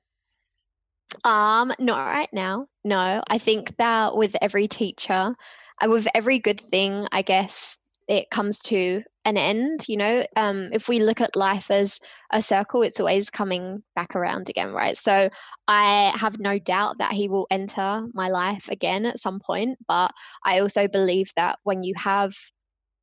[1.24, 2.66] Um, not right now.
[2.84, 5.34] No, I think that with every teacher,
[5.82, 10.70] uh, with every good thing, I guess it comes to an end you know um,
[10.72, 12.00] if we look at life as
[12.32, 14.96] a circle it's always coming back around again right?
[14.96, 15.28] So
[15.68, 20.12] i have no doubt that he will enter my life again at some point but
[20.44, 22.34] i also believe that when you have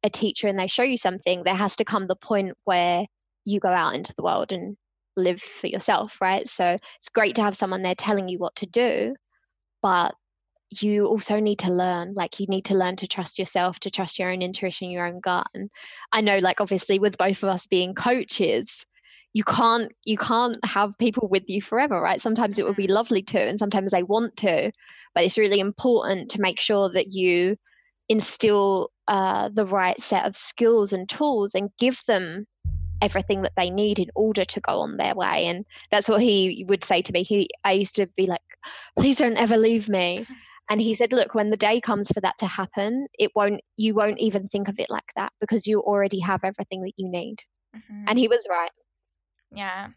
[0.04, 3.06] a teacher and they show you something there has to come the point where
[3.46, 4.76] you go out into the world and
[5.16, 6.48] live for yourself right?
[6.48, 9.16] So it's great to have someone there telling you what to do
[9.82, 10.16] but
[10.82, 14.18] you also need to learn like you need to learn to trust yourself to trust
[14.18, 15.70] your own intuition your own gut and
[16.12, 18.86] i know like obviously with both of us being coaches
[19.36, 22.22] you can't you can't have people with you forever right?
[22.22, 22.94] Sometimes it would be mm-hmm.
[22.94, 24.72] lovely to and sometimes they want to
[25.14, 27.58] but it's really important to make sure that you
[28.08, 32.48] instill uh, the right set of skills and tools and give them
[33.02, 36.66] everything that they need in order to go on their way and that's what he
[36.70, 37.22] would say to me.
[37.22, 38.40] He i used to be like
[38.98, 40.26] please don't ever leave me
[40.70, 43.94] and he said look when the day comes for that to happen it won't you
[43.94, 47.38] won't even think of it like that because you already have everything that you need
[47.76, 48.06] mm-hmm.
[48.08, 48.72] and he was right
[49.54, 49.88] yeah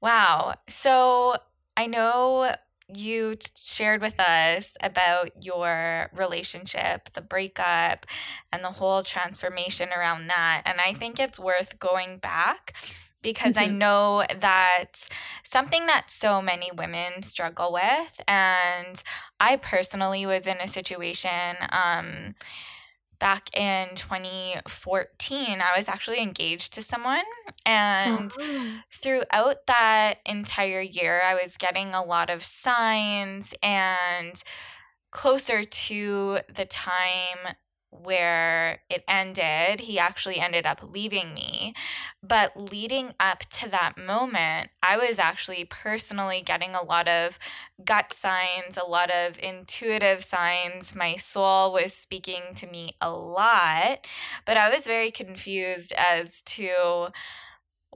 [0.00, 1.36] wow so
[1.76, 2.54] i know
[2.94, 8.06] you shared with us about your relationship, the breakup,
[8.52, 10.62] and the whole transformation around that.
[10.64, 12.74] And I think it's worth going back
[13.22, 13.74] because mm-hmm.
[13.74, 15.08] I know that's
[15.42, 18.20] something that so many women struggle with.
[18.26, 19.02] And
[19.40, 22.34] I personally was in a situation um,
[23.18, 25.60] back in 2014.
[25.60, 27.24] I was actually engaged to someone.
[27.66, 28.74] And oh.
[28.92, 34.42] throughout that entire year, I was getting a lot of signs and
[35.10, 37.54] closer to the time
[37.90, 39.80] where it ended.
[39.80, 41.74] He actually ended up leaving me.
[42.22, 47.38] But leading up to that moment, I was actually personally getting a lot of
[47.84, 50.94] gut signs, a lot of intuitive signs.
[50.94, 54.06] My soul was speaking to me a lot,
[54.44, 57.08] but I was very confused as to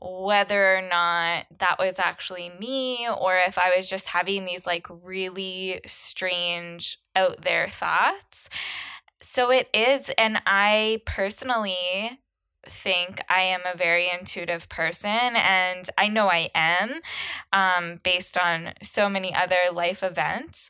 [0.00, 4.86] whether or not that was actually me or if I was just having these like
[4.90, 8.48] really strange out there thoughts.
[9.22, 10.10] So it is.
[10.18, 12.20] And I personally
[12.66, 17.00] think I am a very intuitive person, and I know I am
[17.52, 20.68] um, based on so many other life events.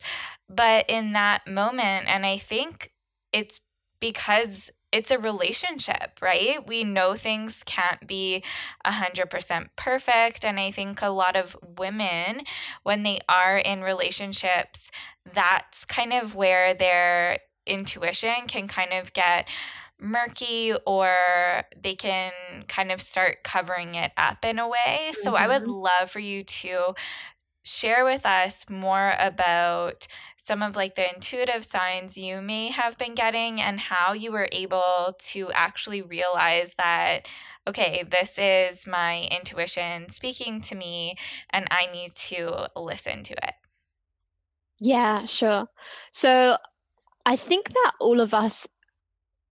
[0.49, 2.93] But in that moment, and I think
[3.33, 3.61] it's
[4.01, 6.67] because it's a relationship, right?
[6.67, 8.45] We know things can't be
[8.87, 10.45] 100% perfect.
[10.45, 12.43] And I think a lot of women,
[12.83, 14.91] when they are in relationships,
[15.33, 19.49] that's kind of where their intuition can kind of get
[20.01, 22.33] murky or they can
[22.69, 25.11] kind of start covering it up in a way.
[25.11, 25.23] Mm-hmm.
[25.23, 25.71] So I would mm-hmm.
[25.71, 26.95] love for you to
[27.65, 33.15] share with us more about some of like the intuitive signs you may have been
[33.15, 37.29] getting and how you were able to actually realize that
[37.69, 41.15] okay this is my intuition speaking to me
[41.51, 43.55] and i need to listen to it
[44.81, 45.65] yeah sure
[46.11, 46.57] so
[47.25, 48.67] I think that all of us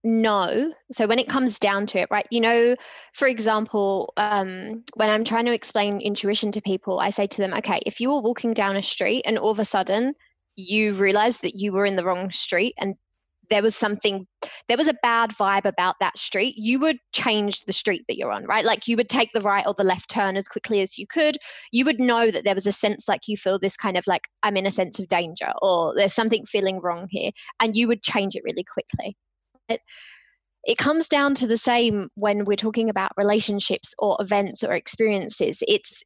[0.04, 0.72] know.
[0.90, 2.26] So when it comes down to it, right?
[2.30, 2.76] You know,
[3.12, 7.54] for example, um, when I'm trying to explain intuition to people, I say to them,
[7.54, 10.14] okay, if you were walking down a street and all of a sudden
[10.56, 12.96] you realize that you were in the wrong street and
[13.52, 14.26] there was something
[14.68, 18.32] there was a bad vibe about that street you would change the street that you're
[18.32, 18.64] on right?
[18.64, 21.36] Like you would take the right or the left turn as quickly as you could.
[21.70, 24.22] You would know that there was a sense like you feel this kind of like
[24.42, 28.02] i'm in a sense of danger or there's something feeling wrong here and you would
[28.02, 29.16] change it really quickly.
[29.68, 29.80] It,
[30.64, 35.62] it comes down to the same when we're talking about relationships or events or experiences.
[35.68, 36.02] It's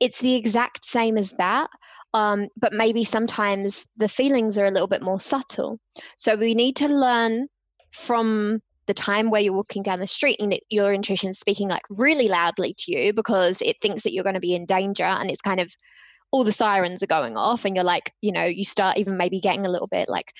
[0.00, 1.68] it's the exact same as that
[2.16, 5.78] um, but maybe sometimes the feelings are a little bit more subtle.
[6.16, 7.46] So we need to learn
[7.92, 11.82] from the time where you're walking down the street and your intuition is speaking like
[11.90, 15.30] really loudly to you because it thinks that you're going to be in danger and
[15.30, 15.70] it's kind of
[16.30, 19.40] all the sirens are going off and you're like you know you start even maybe
[19.40, 20.32] getting a little bit like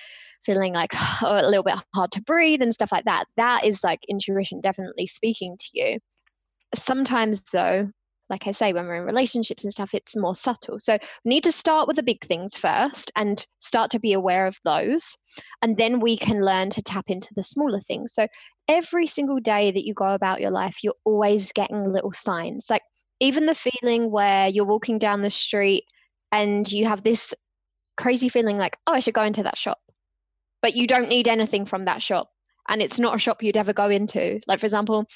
[0.45, 3.83] feeling like oh, a little bit hard to breathe and stuff like that that is
[3.83, 5.99] like intuition definitely speaking to you
[6.75, 7.91] sometimes though
[8.29, 10.79] like I say, when we're in relationships and stuff, it's more subtle.
[10.79, 14.47] So we need to start with the big things first and start to be aware
[14.47, 15.17] of those.
[15.63, 18.15] And then we can learn to tap into the smaller things.
[18.15, 18.27] So
[18.69, 22.67] every single day that you go about your life, you're always getting little signs.
[22.69, 22.83] Like
[23.21, 25.85] even the feeling where you're walking down the street
[26.33, 27.33] and you have this
[27.97, 29.79] crazy feeling like, oh, I should go into that shop.
[30.63, 32.31] But you don't need anything from that shop.
[32.69, 34.41] And it's not a shop you'd ever go into.
[34.49, 35.07] Like, for example,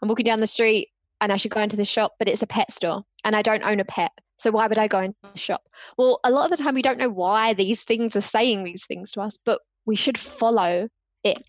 [0.00, 0.88] I'm walking down the street
[1.20, 3.62] and I should go into the shop, but it's a pet store and I don't
[3.62, 4.12] own a pet.
[4.38, 5.62] So why would I go into the shop?
[5.96, 8.84] Well, a lot of the time we don't know why these things are saying these
[8.84, 10.88] things to us, but we should follow
[11.24, 11.42] it.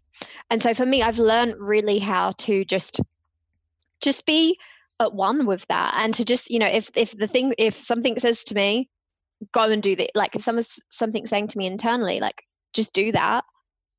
[0.49, 3.01] And so for me, I've learned really how to just
[3.99, 4.57] just be
[4.99, 8.17] at one with that and to just, you know, if if the thing if something
[8.19, 8.89] says to me,
[9.51, 10.11] go and do that.
[10.15, 13.43] Like if someone's something saying to me internally, like just do that.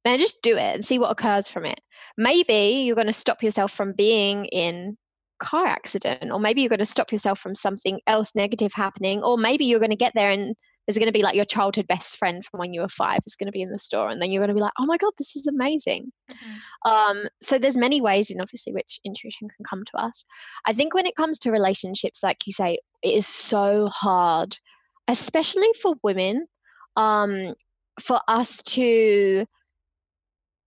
[0.04, 1.80] Then just do it and see what occurs from it.
[2.16, 4.96] Maybe you're going to stop yourself from being in
[5.38, 9.38] car accident or maybe you're going to stop yourself from something else negative happening or
[9.38, 10.54] maybe you're going to get there and
[10.86, 13.36] there's going to be like your childhood best friend from when you were five is
[13.36, 14.96] going to be in the store and then you're going to be like oh my
[14.96, 16.90] god this is amazing mm-hmm.
[16.90, 20.24] um, so there's many ways in obviously which intuition can come to us
[20.66, 24.56] i think when it comes to relationships like you say it is so hard
[25.08, 26.46] especially for women
[26.96, 27.54] um,
[28.00, 29.46] for us to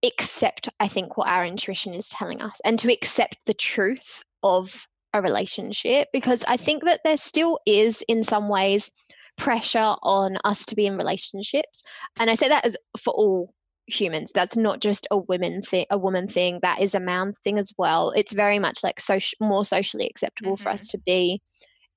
[0.03, 4.88] accept i think what our intuition is telling us and to accept the truth of
[5.13, 8.91] a relationship because I think that there still is, in some ways,
[9.38, 11.84] pressure on us to be in relationships.
[12.19, 13.54] And I say that as for all
[13.88, 14.32] humans.
[14.34, 16.60] That's not just a women thing, a woman thing.
[16.62, 18.12] That is a man thing as well.
[18.12, 20.63] It's very much like social, more socially acceptable mm-hmm.
[20.63, 20.97] for us mm-hmm.
[20.97, 21.41] to be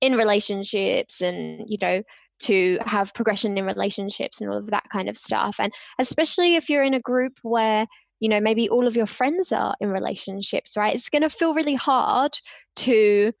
[0.01, 2.03] in relationships and you know
[2.37, 5.55] to have progression in relationships and all of that kind of stuff.
[5.57, 7.87] And especially if you're in a group where
[8.19, 10.95] you know maybe all of your friends are in relationships right?
[10.95, 12.37] It's going to feel really hard
[12.77, 13.31] to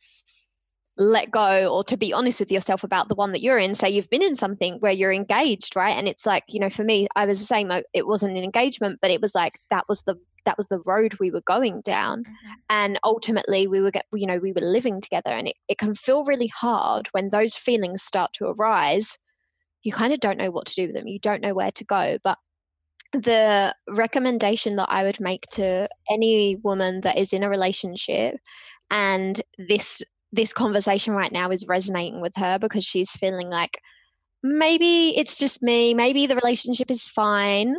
[0.97, 3.75] let go or to be honest with yourself about the one that you're in.
[3.75, 5.97] Say you've been in something where you're engaged right?
[5.97, 8.99] And it's like you know for me i was the same it wasn't an engagement
[9.01, 10.15] but it was like that was the
[10.45, 12.19] that was the road we were going down.
[12.23, 12.53] Mm-hmm.
[12.69, 15.95] and ultimately we were get you know we were living together and it, it can
[15.95, 19.17] feel really hard when those feelings start to arise.
[19.83, 21.07] You kind of don't know what to do with them.
[21.07, 22.17] You don't know where to go.
[22.23, 22.39] But
[23.13, 28.37] the recommendation that I would make to any woman that is in a relationship
[28.91, 30.01] and this
[30.31, 33.79] this conversation right now is resonating with her because she's feeling like
[34.43, 37.77] maybe it's just me, maybe the relationship is fine.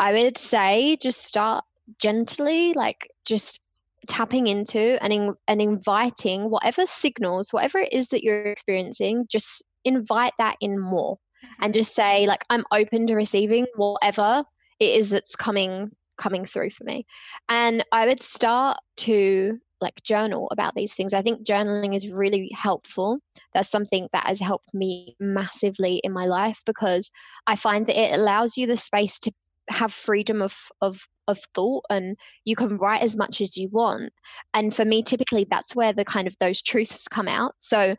[0.00, 1.64] I would say just start
[2.00, 3.60] gently, like just
[4.08, 9.62] tapping into and, in, and inviting whatever signals, whatever it is that you're experiencing, just
[9.84, 11.18] invite that in more
[11.60, 11.80] and mm-hmm.
[11.80, 14.44] just say like i'm open to receiving whatever
[14.82, 17.06] it is that's coming coming through for me.
[17.48, 21.12] And i would start to like journal about these things.
[21.12, 23.18] I think journaling is really helpful.
[23.52, 27.10] That's something that has helped me massively in my life because
[27.46, 29.32] i find that it allows you the space to
[29.68, 34.12] have freedom of of of thought and you can write as much as you want.
[34.54, 37.54] And for me typically that's where the kind of those truths come out.
[37.58, 37.96] So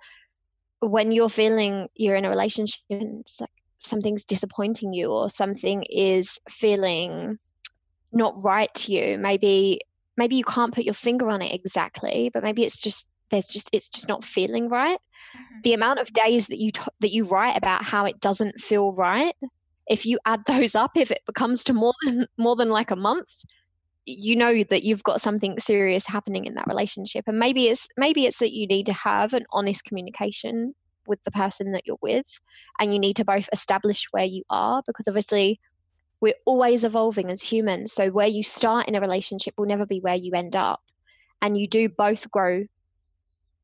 [0.79, 3.49] when you're feeling you're in a relationship it's like
[3.85, 7.37] something's disappointing you or something is feeling
[8.11, 9.79] not right to you maybe
[10.17, 13.69] maybe you can't put your finger on it exactly but maybe it's just there's just
[13.73, 14.99] it's just not feeling right
[15.35, 15.59] mm-hmm.
[15.63, 18.93] the amount of days that you t- that you write about how it doesn't feel
[18.93, 19.35] right
[19.87, 22.95] if you add those up if it becomes to more than more than like a
[22.95, 23.43] month
[24.05, 28.25] you know that you've got something serious happening in that relationship and maybe it's maybe
[28.25, 30.75] it's that you need to have an honest communication
[31.07, 32.27] with the person that you're with
[32.79, 35.59] and you need to both establish where you are because obviously
[36.21, 39.99] we're always evolving as humans so where you start in a relationship will never be
[39.99, 40.81] where you end up
[41.41, 42.65] and you do both grow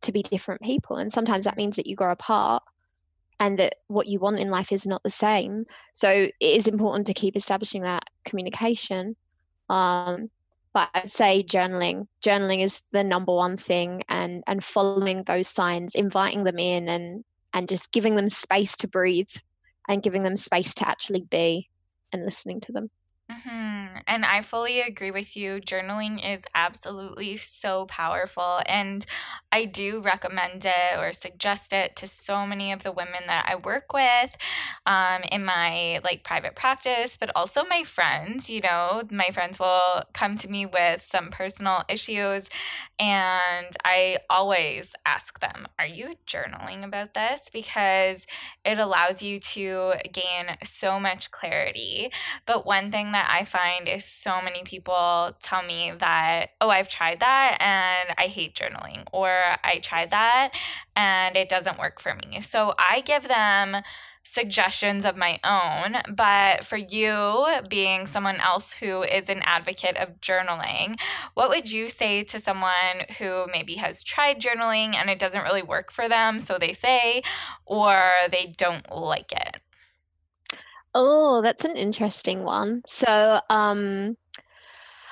[0.02, 2.64] to be different people and sometimes that means that you grow apart
[3.42, 7.08] and that what you want in life is not the same so it is important
[7.08, 9.16] to keep establishing that communication
[9.70, 10.30] um,
[10.74, 12.08] but I'd say journaling.
[12.24, 17.24] Journaling is the number one thing, and and following those signs, inviting them in, and
[17.54, 19.32] and just giving them space to breathe,
[19.88, 21.70] and giving them space to actually be,
[22.14, 22.90] and listening to them.
[23.48, 23.98] Mm-hmm.
[24.08, 25.62] And I fully agree with you.
[25.62, 28.62] Journaling is absolutely so powerful.
[28.66, 29.06] And
[29.52, 33.56] I do recommend it or suggest it to so many of the women that I
[33.56, 34.36] work with
[34.88, 38.50] um, in my like private practice, but also my friends.
[38.50, 42.50] You know, my friends will come to me with some personal issues.
[42.98, 47.42] And I always ask them, Are you journaling about this?
[47.54, 48.26] Because
[48.66, 52.12] it allows you to gain so much clarity.
[52.48, 56.70] But one thing that that I find is so many people tell me that, oh,
[56.70, 59.30] I've tried that and I hate journaling, or
[59.64, 60.52] I tried that
[60.96, 62.42] and it doesn't work for me.
[62.42, 63.78] So I give them
[64.24, 66.02] suggestions of my own.
[66.16, 71.00] But for you, being someone else who is an advocate of journaling,
[71.34, 75.64] what would you say to someone who maybe has tried journaling and it doesn't really
[75.64, 77.24] work for them, so they say,
[77.66, 79.62] or they don't like it?
[80.96, 82.82] Oh, that's an interesting one.
[82.88, 84.18] So, um,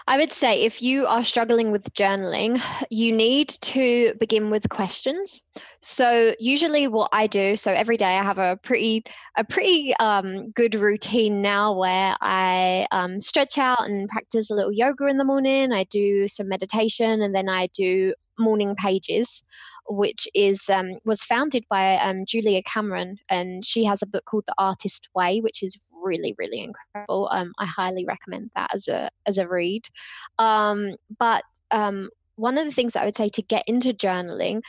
[0.10, 5.44] I would say if you are struggling with journaling, you need to begin with questions.
[5.82, 9.04] So usually what I do, so every day I have a pretty
[9.36, 14.72] a pretty um, good routine now where I um, stretch out and practice a little
[14.72, 15.74] yoga in the morning.
[15.74, 19.44] I do some meditation and then I do morning pages
[19.90, 24.44] which is um, was founded by um, Julia Cameron, and she has a book called
[24.48, 27.30] The Artist Way, which is really really incredible.
[27.32, 29.86] Um, I highly recommend that as a as a read.
[30.40, 34.62] Um, but um, one of the things that I would say to get into journaling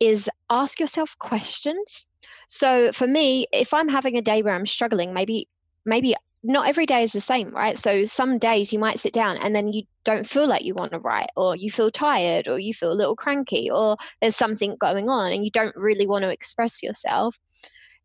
[0.00, 2.06] is ask yourself questions.
[2.48, 5.48] So for me, if I'm having a day where I'm struggling, maybe
[5.84, 6.14] maybe
[6.46, 7.78] not every day is the same, right?
[7.78, 10.92] So some days you might sit down and then you don't feel like you want
[10.92, 14.76] to write, or you feel tired, or you feel a little cranky, or there's something
[14.78, 17.38] going on and you don't really want to express yourself.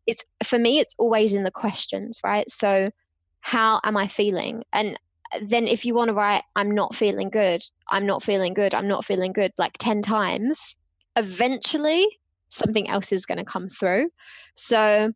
[0.06, 2.50] It's for me, it's always in the questions, right?
[2.50, 2.90] So,
[3.42, 4.64] how am I feeling?
[4.72, 4.98] And
[5.34, 8.74] uh, then if you want to write, I'm not feeling good, I'm not feeling good,
[8.74, 10.76] I'm not feeling good, like 10 times,
[11.16, 12.06] eventually
[12.48, 14.08] something else is going to come through.
[14.56, 15.12] So,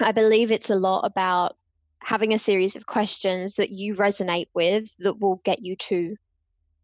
[0.00, 1.56] I believe it's a lot about
[2.02, 6.16] having a series of questions that you resonate with that will get you to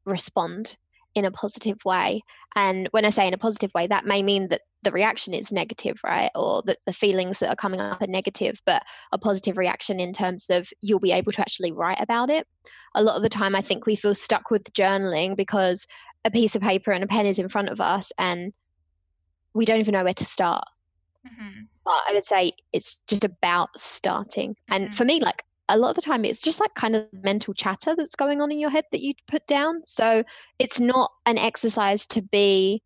[0.05, 0.77] respond
[1.15, 2.21] in a positive way.
[2.57, 5.53] And when I say in a positive way, that may mean that the reaction is
[5.53, 6.31] negative, right?
[6.35, 10.13] Or that the feelings that are coming up are negative, but a positive reaction in
[10.13, 12.47] terms of you'll be able to actually write about it.
[12.95, 15.87] A lot of the time, I think we feel stuck with journaling because
[16.25, 18.53] a piece of paper and a pen is in front of us and
[19.55, 20.65] we don't even know where to start.
[21.27, 21.61] Mm-hmm.
[21.85, 24.51] But I would say it's just about starting.
[24.51, 24.75] Mm-hmm.
[24.75, 27.55] And for me, like a lot of the time, it's just like kind of mental
[27.55, 29.83] chatter that's going on in your head that you put down.
[29.85, 30.25] So
[30.59, 32.83] it's not an exercise to be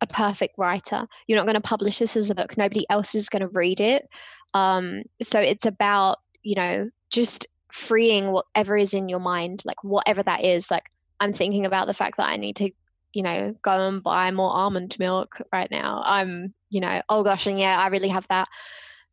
[0.00, 1.06] a perfect writer.
[1.26, 2.56] You're not going to publish this as a book.
[2.56, 4.08] Nobody else is going to read it.
[4.54, 10.22] Um, so it's about, you know, just freeing whatever is in your mind, like whatever
[10.22, 10.70] that is.
[10.70, 12.70] Like I'm thinking about the fact that I need to,
[13.12, 16.02] you know, go and buy more almond milk right now.
[16.04, 18.48] I'm, you know, oh gosh, and yeah, I really have that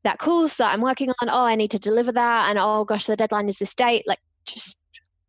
[0.04, 1.30] that course that I'm working on.
[1.30, 4.04] Oh, I need to deliver that, and oh gosh, the deadline is this date.
[4.08, 4.80] Like just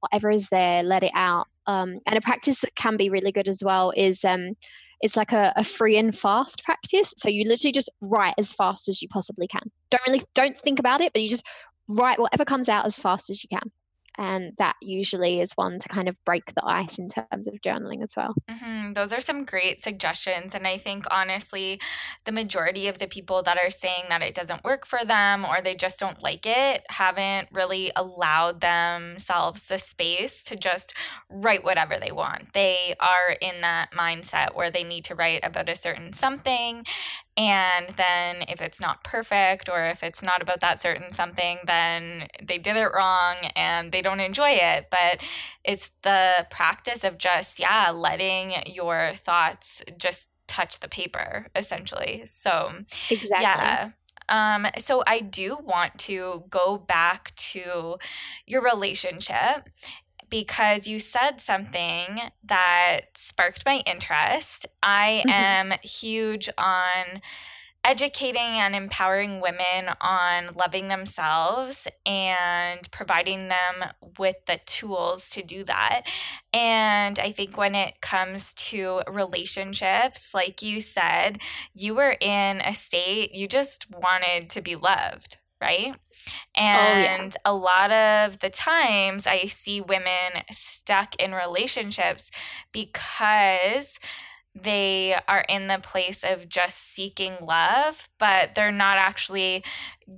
[0.01, 1.47] whatever is there, let it out.
[1.67, 4.57] Um, and a practice that can be really good as well is um,
[5.01, 7.13] it's like a, a free and fast practice.
[7.17, 9.71] So you literally just write as fast as you possibly can.
[9.91, 11.47] Don't really don't think about it, but you just
[11.91, 13.71] write whatever comes out as fast as you can
[14.19, 18.03] and that usually is one to kind of break the ice in terms of journaling
[18.03, 18.35] as well.
[18.51, 18.95] Mm-hmm.
[18.95, 20.55] Those are some great suggestions.
[20.55, 21.81] And I think honestly,
[22.25, 25.63] the majority of the people that are saying that it doesn't work for them or
[25.63, 30.93] they just don't like it haven't really allowed themselves the space to just
[31.31, 32.53] write whatever they want.
[32.55, 36.85] They are in that mindset where they need to write about a certain something
[37.39, 42.27] and then if it's not perfect or if it's not about that certain something, then
[42.43, 44.89] they did it wrong and they don't enjoy it.
[44.91, 45.21] But
[45.63, 52.23] it's the practice of just, yeah, letting your thoughts just touch the paper essentially.
[52.25, 52.73] So,
[53.09, 53.29] exactly.
[53.31, 53.91] yeah.
[54.29, 57.99] Um, so I do want to go back to
[58.47, 59.69] your relationship
[60.31, 64.67] because you said something that sparked my interest.
[64.83, 65.31] I mm-hmm.
[65.31, 67.21] am huge on
[67.85, 75.65] educating and empowering women on loving themselves and providing them with the tools to do
[75.65, 76.03] that.
[76.53, 81.39] And I think when it comes to relationships, like you said,
[81.73, 85.95] you were in a state you just wanted to be loved, right?
[86.55, 87.53] And oh, yeah.
[87.53, 92.31] a lot of the times I see women stuck in relationships
[92.73, 93.99] because
[94.63, 99.63] they are in the place of just seeking love, but they're not actually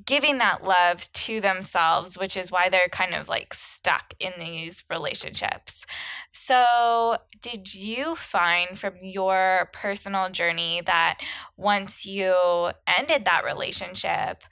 [0.05, 4.85] giving that love to themselves, which is why they're kind of like stuck in these
[4.89, 5.85] relationships.
[6.33, 11.19] So, did you find from your personal journey that
[11.57, 14.43] once you ended that relationship,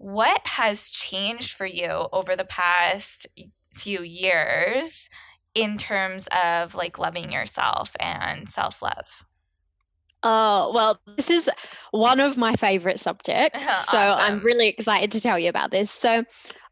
[0.00, 3.26] what has changed for you over the past
[3.74, 5.10] few years
[5.54, 9.26] in terms of like loving yourself and self love?
[10.22, 11.50] Oh, uh, well, this is
[11.90, 13.58] one of my favorite subjects.
[13.58, 13.84] awesome.
[13.90, 15.90] So I'm really excited to tell you about this.
[15.90, 16.24] So,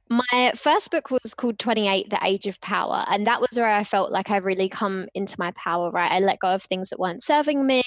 [0.09, 3.05] my first book was called 28 The Age of Power.
[3.09, 6.11] And that was where I felt like I really come into my power, right?
[6.11, 7.83] I let go of things that weren't serving me.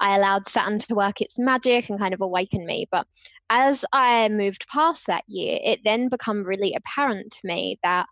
[0.00, 2.86] I allowed Saturn to work its magic and kind of awaken me.
[2.90, 3.06] But
[3.50, 8.06] as I moved past that year, it then become really apparent to me that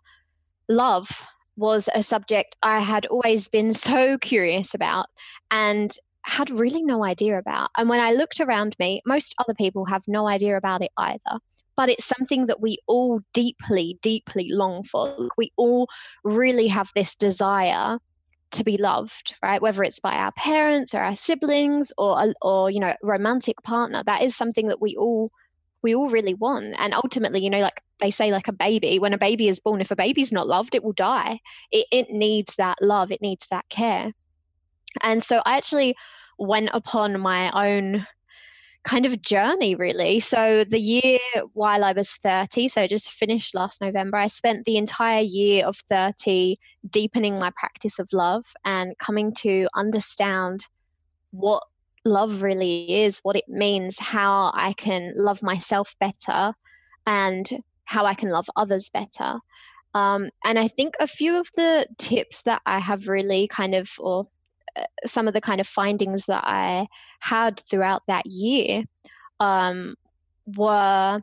[0.67, 5.07] love was a subject I had always been so curious about
[5.51, 5.91] and
[6.23, 7.69] had really no idea about.
[7.77, 11.39] And when I looked around me, most other people have no idea about it either.
[11.75, 15.29] But it's something that we all deeply, deeply long for.
[15.37, 15.87] We all
[16.23, 17.97] really have this desire
[18.51, 19.61] to be loved, right?
[19.61, 24.21] Whether it's by our parents or our siblings or or you know, romantic partner, that
[24.21, 25.31] is something that we all
[25.81, 26.75] we all really want.
[26.79, 29.81] And ultimately, you know, like they say, like a baby, when a baby is born,
[29.81, 31.39] if a baby's not loved, it will die.
[31.71, 34.13] It, it needs that love, it needs that care.
[35.01, 35.95] And so I actually
[36.37, 38.05] went upon my own
[38.83, 40.19] kind of journey really.
[40.19, 41.19] So the year
[41.53, 45.65] while i was 30 so I just finished last november i spent the entire year
[45.65, 50.65] of 30 deepening my practice of love and coming to understand
[51.31, 51.63] what
[52.05, 56.53] love really is what it means how i can love myself better
[57.07, 57.49] and
[57.85, 59.39] how i can love others better.
[59.93, 63.89] Um, and i think a few of the tips that i have really kind of
[63.99, 64.27] or
[65.05, 66.87] some of the kind of findings that I
[67.19, 68.83] had throughout that year
[69.39, 69.95] um,
[70.45, 71.21] were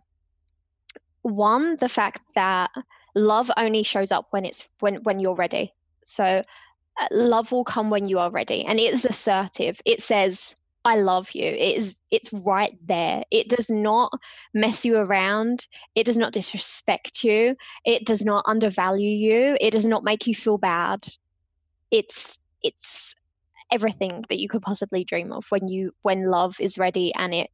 [1.23, 2.71] one the fact that
[3.15, 5.73] love only shows up when it's when when you're ready.
[6.05, 9.81] So uh, love will come when you are ready, and it is assertive.
[9.85, 10.57] It says.
[10.83, 11.45] I love you.
[11.45, 13.23] It is it's right there.
[13.31, 14.19] It does not
[14.55, 15.67] mess you around.
[15.95, 17.55] It does not disrespect you.
[17.85, 19.59] It does not undervalue you.
[19.61, 21.07] It does not make you feel bad.
[21.91, 23.15] It's it's
[23.73, 27.51] everything that you could possibly dream of when you when love is ready and it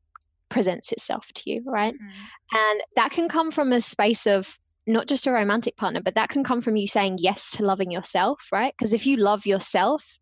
[0.48, 1.94] presents itself to you right?
[1.94, 2.56] Mm-hmm.
[2.56, 6.28] and that can come from a space of not just a romantic partner but that
[6.28, 8.74] can come from you saying yes to loving yourself right?
[8.76, 10.18] Because if you love yourself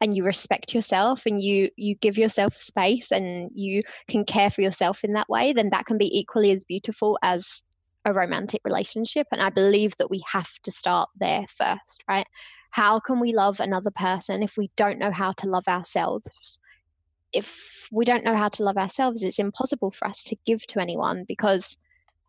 [0.00, 4.62] and you respect yourself and you you give yourself space and you can care for
[4.62, 7.62] yourself in that way then that can be equally as beautiful as
[8.04, 9.26] a romantic relationship.
[9.32, 12.26] And i believe that we have to start there first right
[12.70, 16.58] how can we love another person if we don't know how to love ourselves?
[17.32, 20.80] If we don't know how to love ourselves, it's impossible for us to give to
[20.80, 21.76] anyone because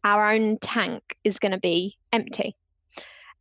[0.04, 2.56] our own tank is going to be empty,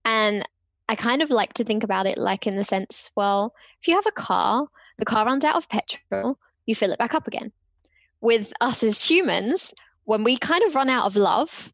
[0.04, 0.48] And
[0.88, 3.94] I kind of like to think about it like in the sense, well, if you
[3.94, 4.66] have a car,
[4.98, 7.52] the car runs out of petrol, you fill it back up again.
[8.20, 9.72] With us as humans,
[10.04, 11.72] when we kind of run out of love,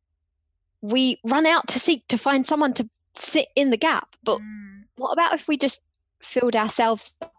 [0.83, 4.17] we run out to seek to find someone to sit in the gap.
[4.23, 4.74] But mm.
[4.97, 5.83] What about if we just
[6.21, 7.33] filled ourselves up?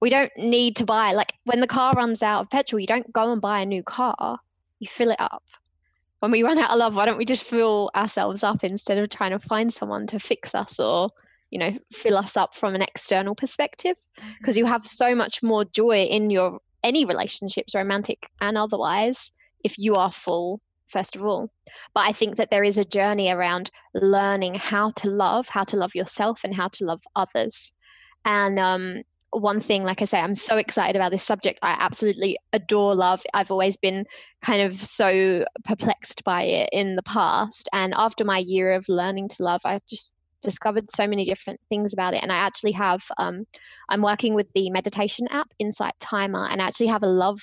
[0.00, 3.10] We don't need to buy, like when the car runs out of petrol, you don't
[3.12, 4.38] go and buy a new car,
[4.78, 5.42] you fill it up.
[6.20, 9.08] When we run out of love, why don't we just fill ourselves up instead of
[9.10, 11.10] trying to find someone to fix us or,
[11.50, 13.96] you know, fill us up from an external perspective?
[14.38, 14.60] Because mm-hmm.
[14.60, 19.32] you have so much more joy in your any relationships, romantic and otherwise,
[19.64, 21.50] if you are full first of all.
[21.94, 25.76] But I think that there is a journey around learning how to love, how to
[25.76, 27.72] love yourself, and how to love others.
[28.24, 31.58] And um, one thing, like I say, I'm so excited about this subject.
[31.62, 33.22] I absolutely adore love.
[33.34, 34.06] I've always been
[34.42, 37.68] kind of so perplexed by it in the past.
[37.72, 41.92] And after my year of learning to love, I just discovered so many different things
[41.92, 42.22] about it.
[42.22, 43.46] And I actually have, um,
[43.88, 47.40] I'm working with the meditation app Insight Timer, and I actually have a love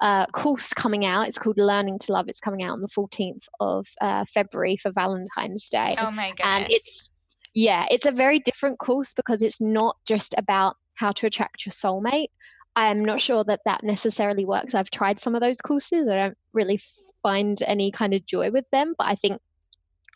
[0.00, 1.28] uh, course coming out.
[1.28, 2.28] It's called Learning to Love.
[2.28, 5.96] It's coming out on the 14th of uh, February for Valentine's Day.
[5.98, 6.44] Oh my goodness.
[6.44, 7.10] And it's,
[7.54, 11.72] yeah, it's a very different course because it's not just about how to attract your
[11.72, 12.28] soulmate.
[12.74, 14.74] I'm not sure that that necessarily works.
[14.74, 16.10] I've tried some of those courses.
[16.10, 16.78] I don't really
[17.22, 19.40] find any kind of joy with them, but I think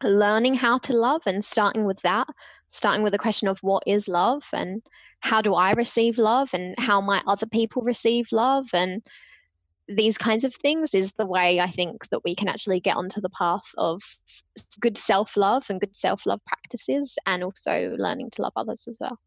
[0.02, 2.26] learning how to love and starting with that,
[2.68, 4.82] starting with the question of what is love and
[5.20, 9.02] how do I receive love and how might other people receive love and
[9.90, 13.20] these kinds of things is the way I think that we can actually get onto
[13.20, 14.00] the path of
[14.80, 18.96] good self love and good self love practices, and also learning to love others as
[19.00, 19.18] well.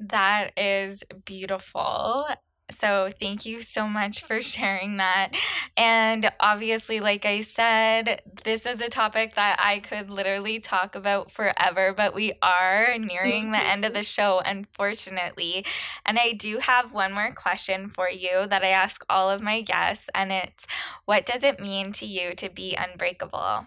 [0.00, 2.26] That is beautiful.
[2.72, 5.30] So, thank you so much for sharing that.
[5.76, 11.30] And obviously, like I said, this is a topic that I could literally talk about
[11.30, 15.64] forever, but we are nearing the end of the show, unfortunately.
[16.04, 19.60] And I do have one more question for you that I ask all of my
[19.62, 20.66] guests, and it's
[21.04, 23.66] what does it mean to you to be unbreakable?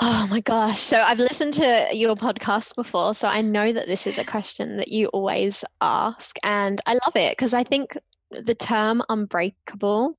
[0.00, 0.80] Oh my gosh.
[0.80, 4.76] So I've listened to your podcast before, so I know that this is a question
[4.76, 6.36] that you always ask.
[6.44, 7.96] And I love it because I think
[8.30, 10.16] the term unbreakable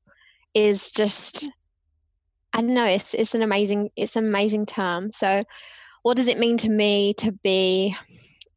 [0.53, 1.45] is just
[2.51, 5.11] I don't know, it's it's an amazing it's an amazing term.
[5.11, 5.45] So
[6.03, 7.95] what does it mean to me to be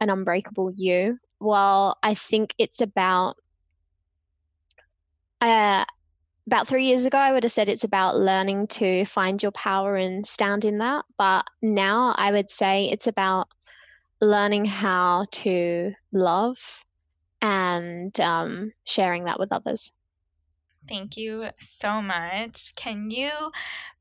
[0.00, 1.18] an unbreakable you?
[1.38, 3.36] Well, I think it's about
[5.40, 5.84] uh,
[6.46, 9.96] about three years ago, I would have said it's about learning to find your power
[9.96, 11.04] and stand in that.
[11.16, 13.48] But now I would say it's about
[14.20, 16.84] learning how to love
[17.40, 19.92] and um, sharing that with others.
[20.88, 22.74] Thank you so much.
[22.74, 23.30] Can you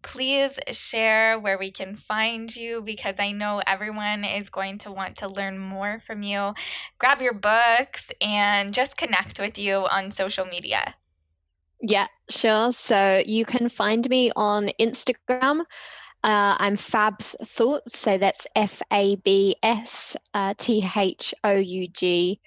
[0.01, 2.81] please share where we can find you?
[2.81, 6.53] Because I know everyone is going to want to learn more from you.
[6.97, 10.95] Grab your books and just connect with you on social media.
[11.81, 12.71] Yeah, sure.
[12.71, 15.61] So you can find me on Instagram.
[16.23, 17.99] Uh, I'm Fabs Thoughts.
[17.99, 22.39] So that's F A B S uh, T H O U G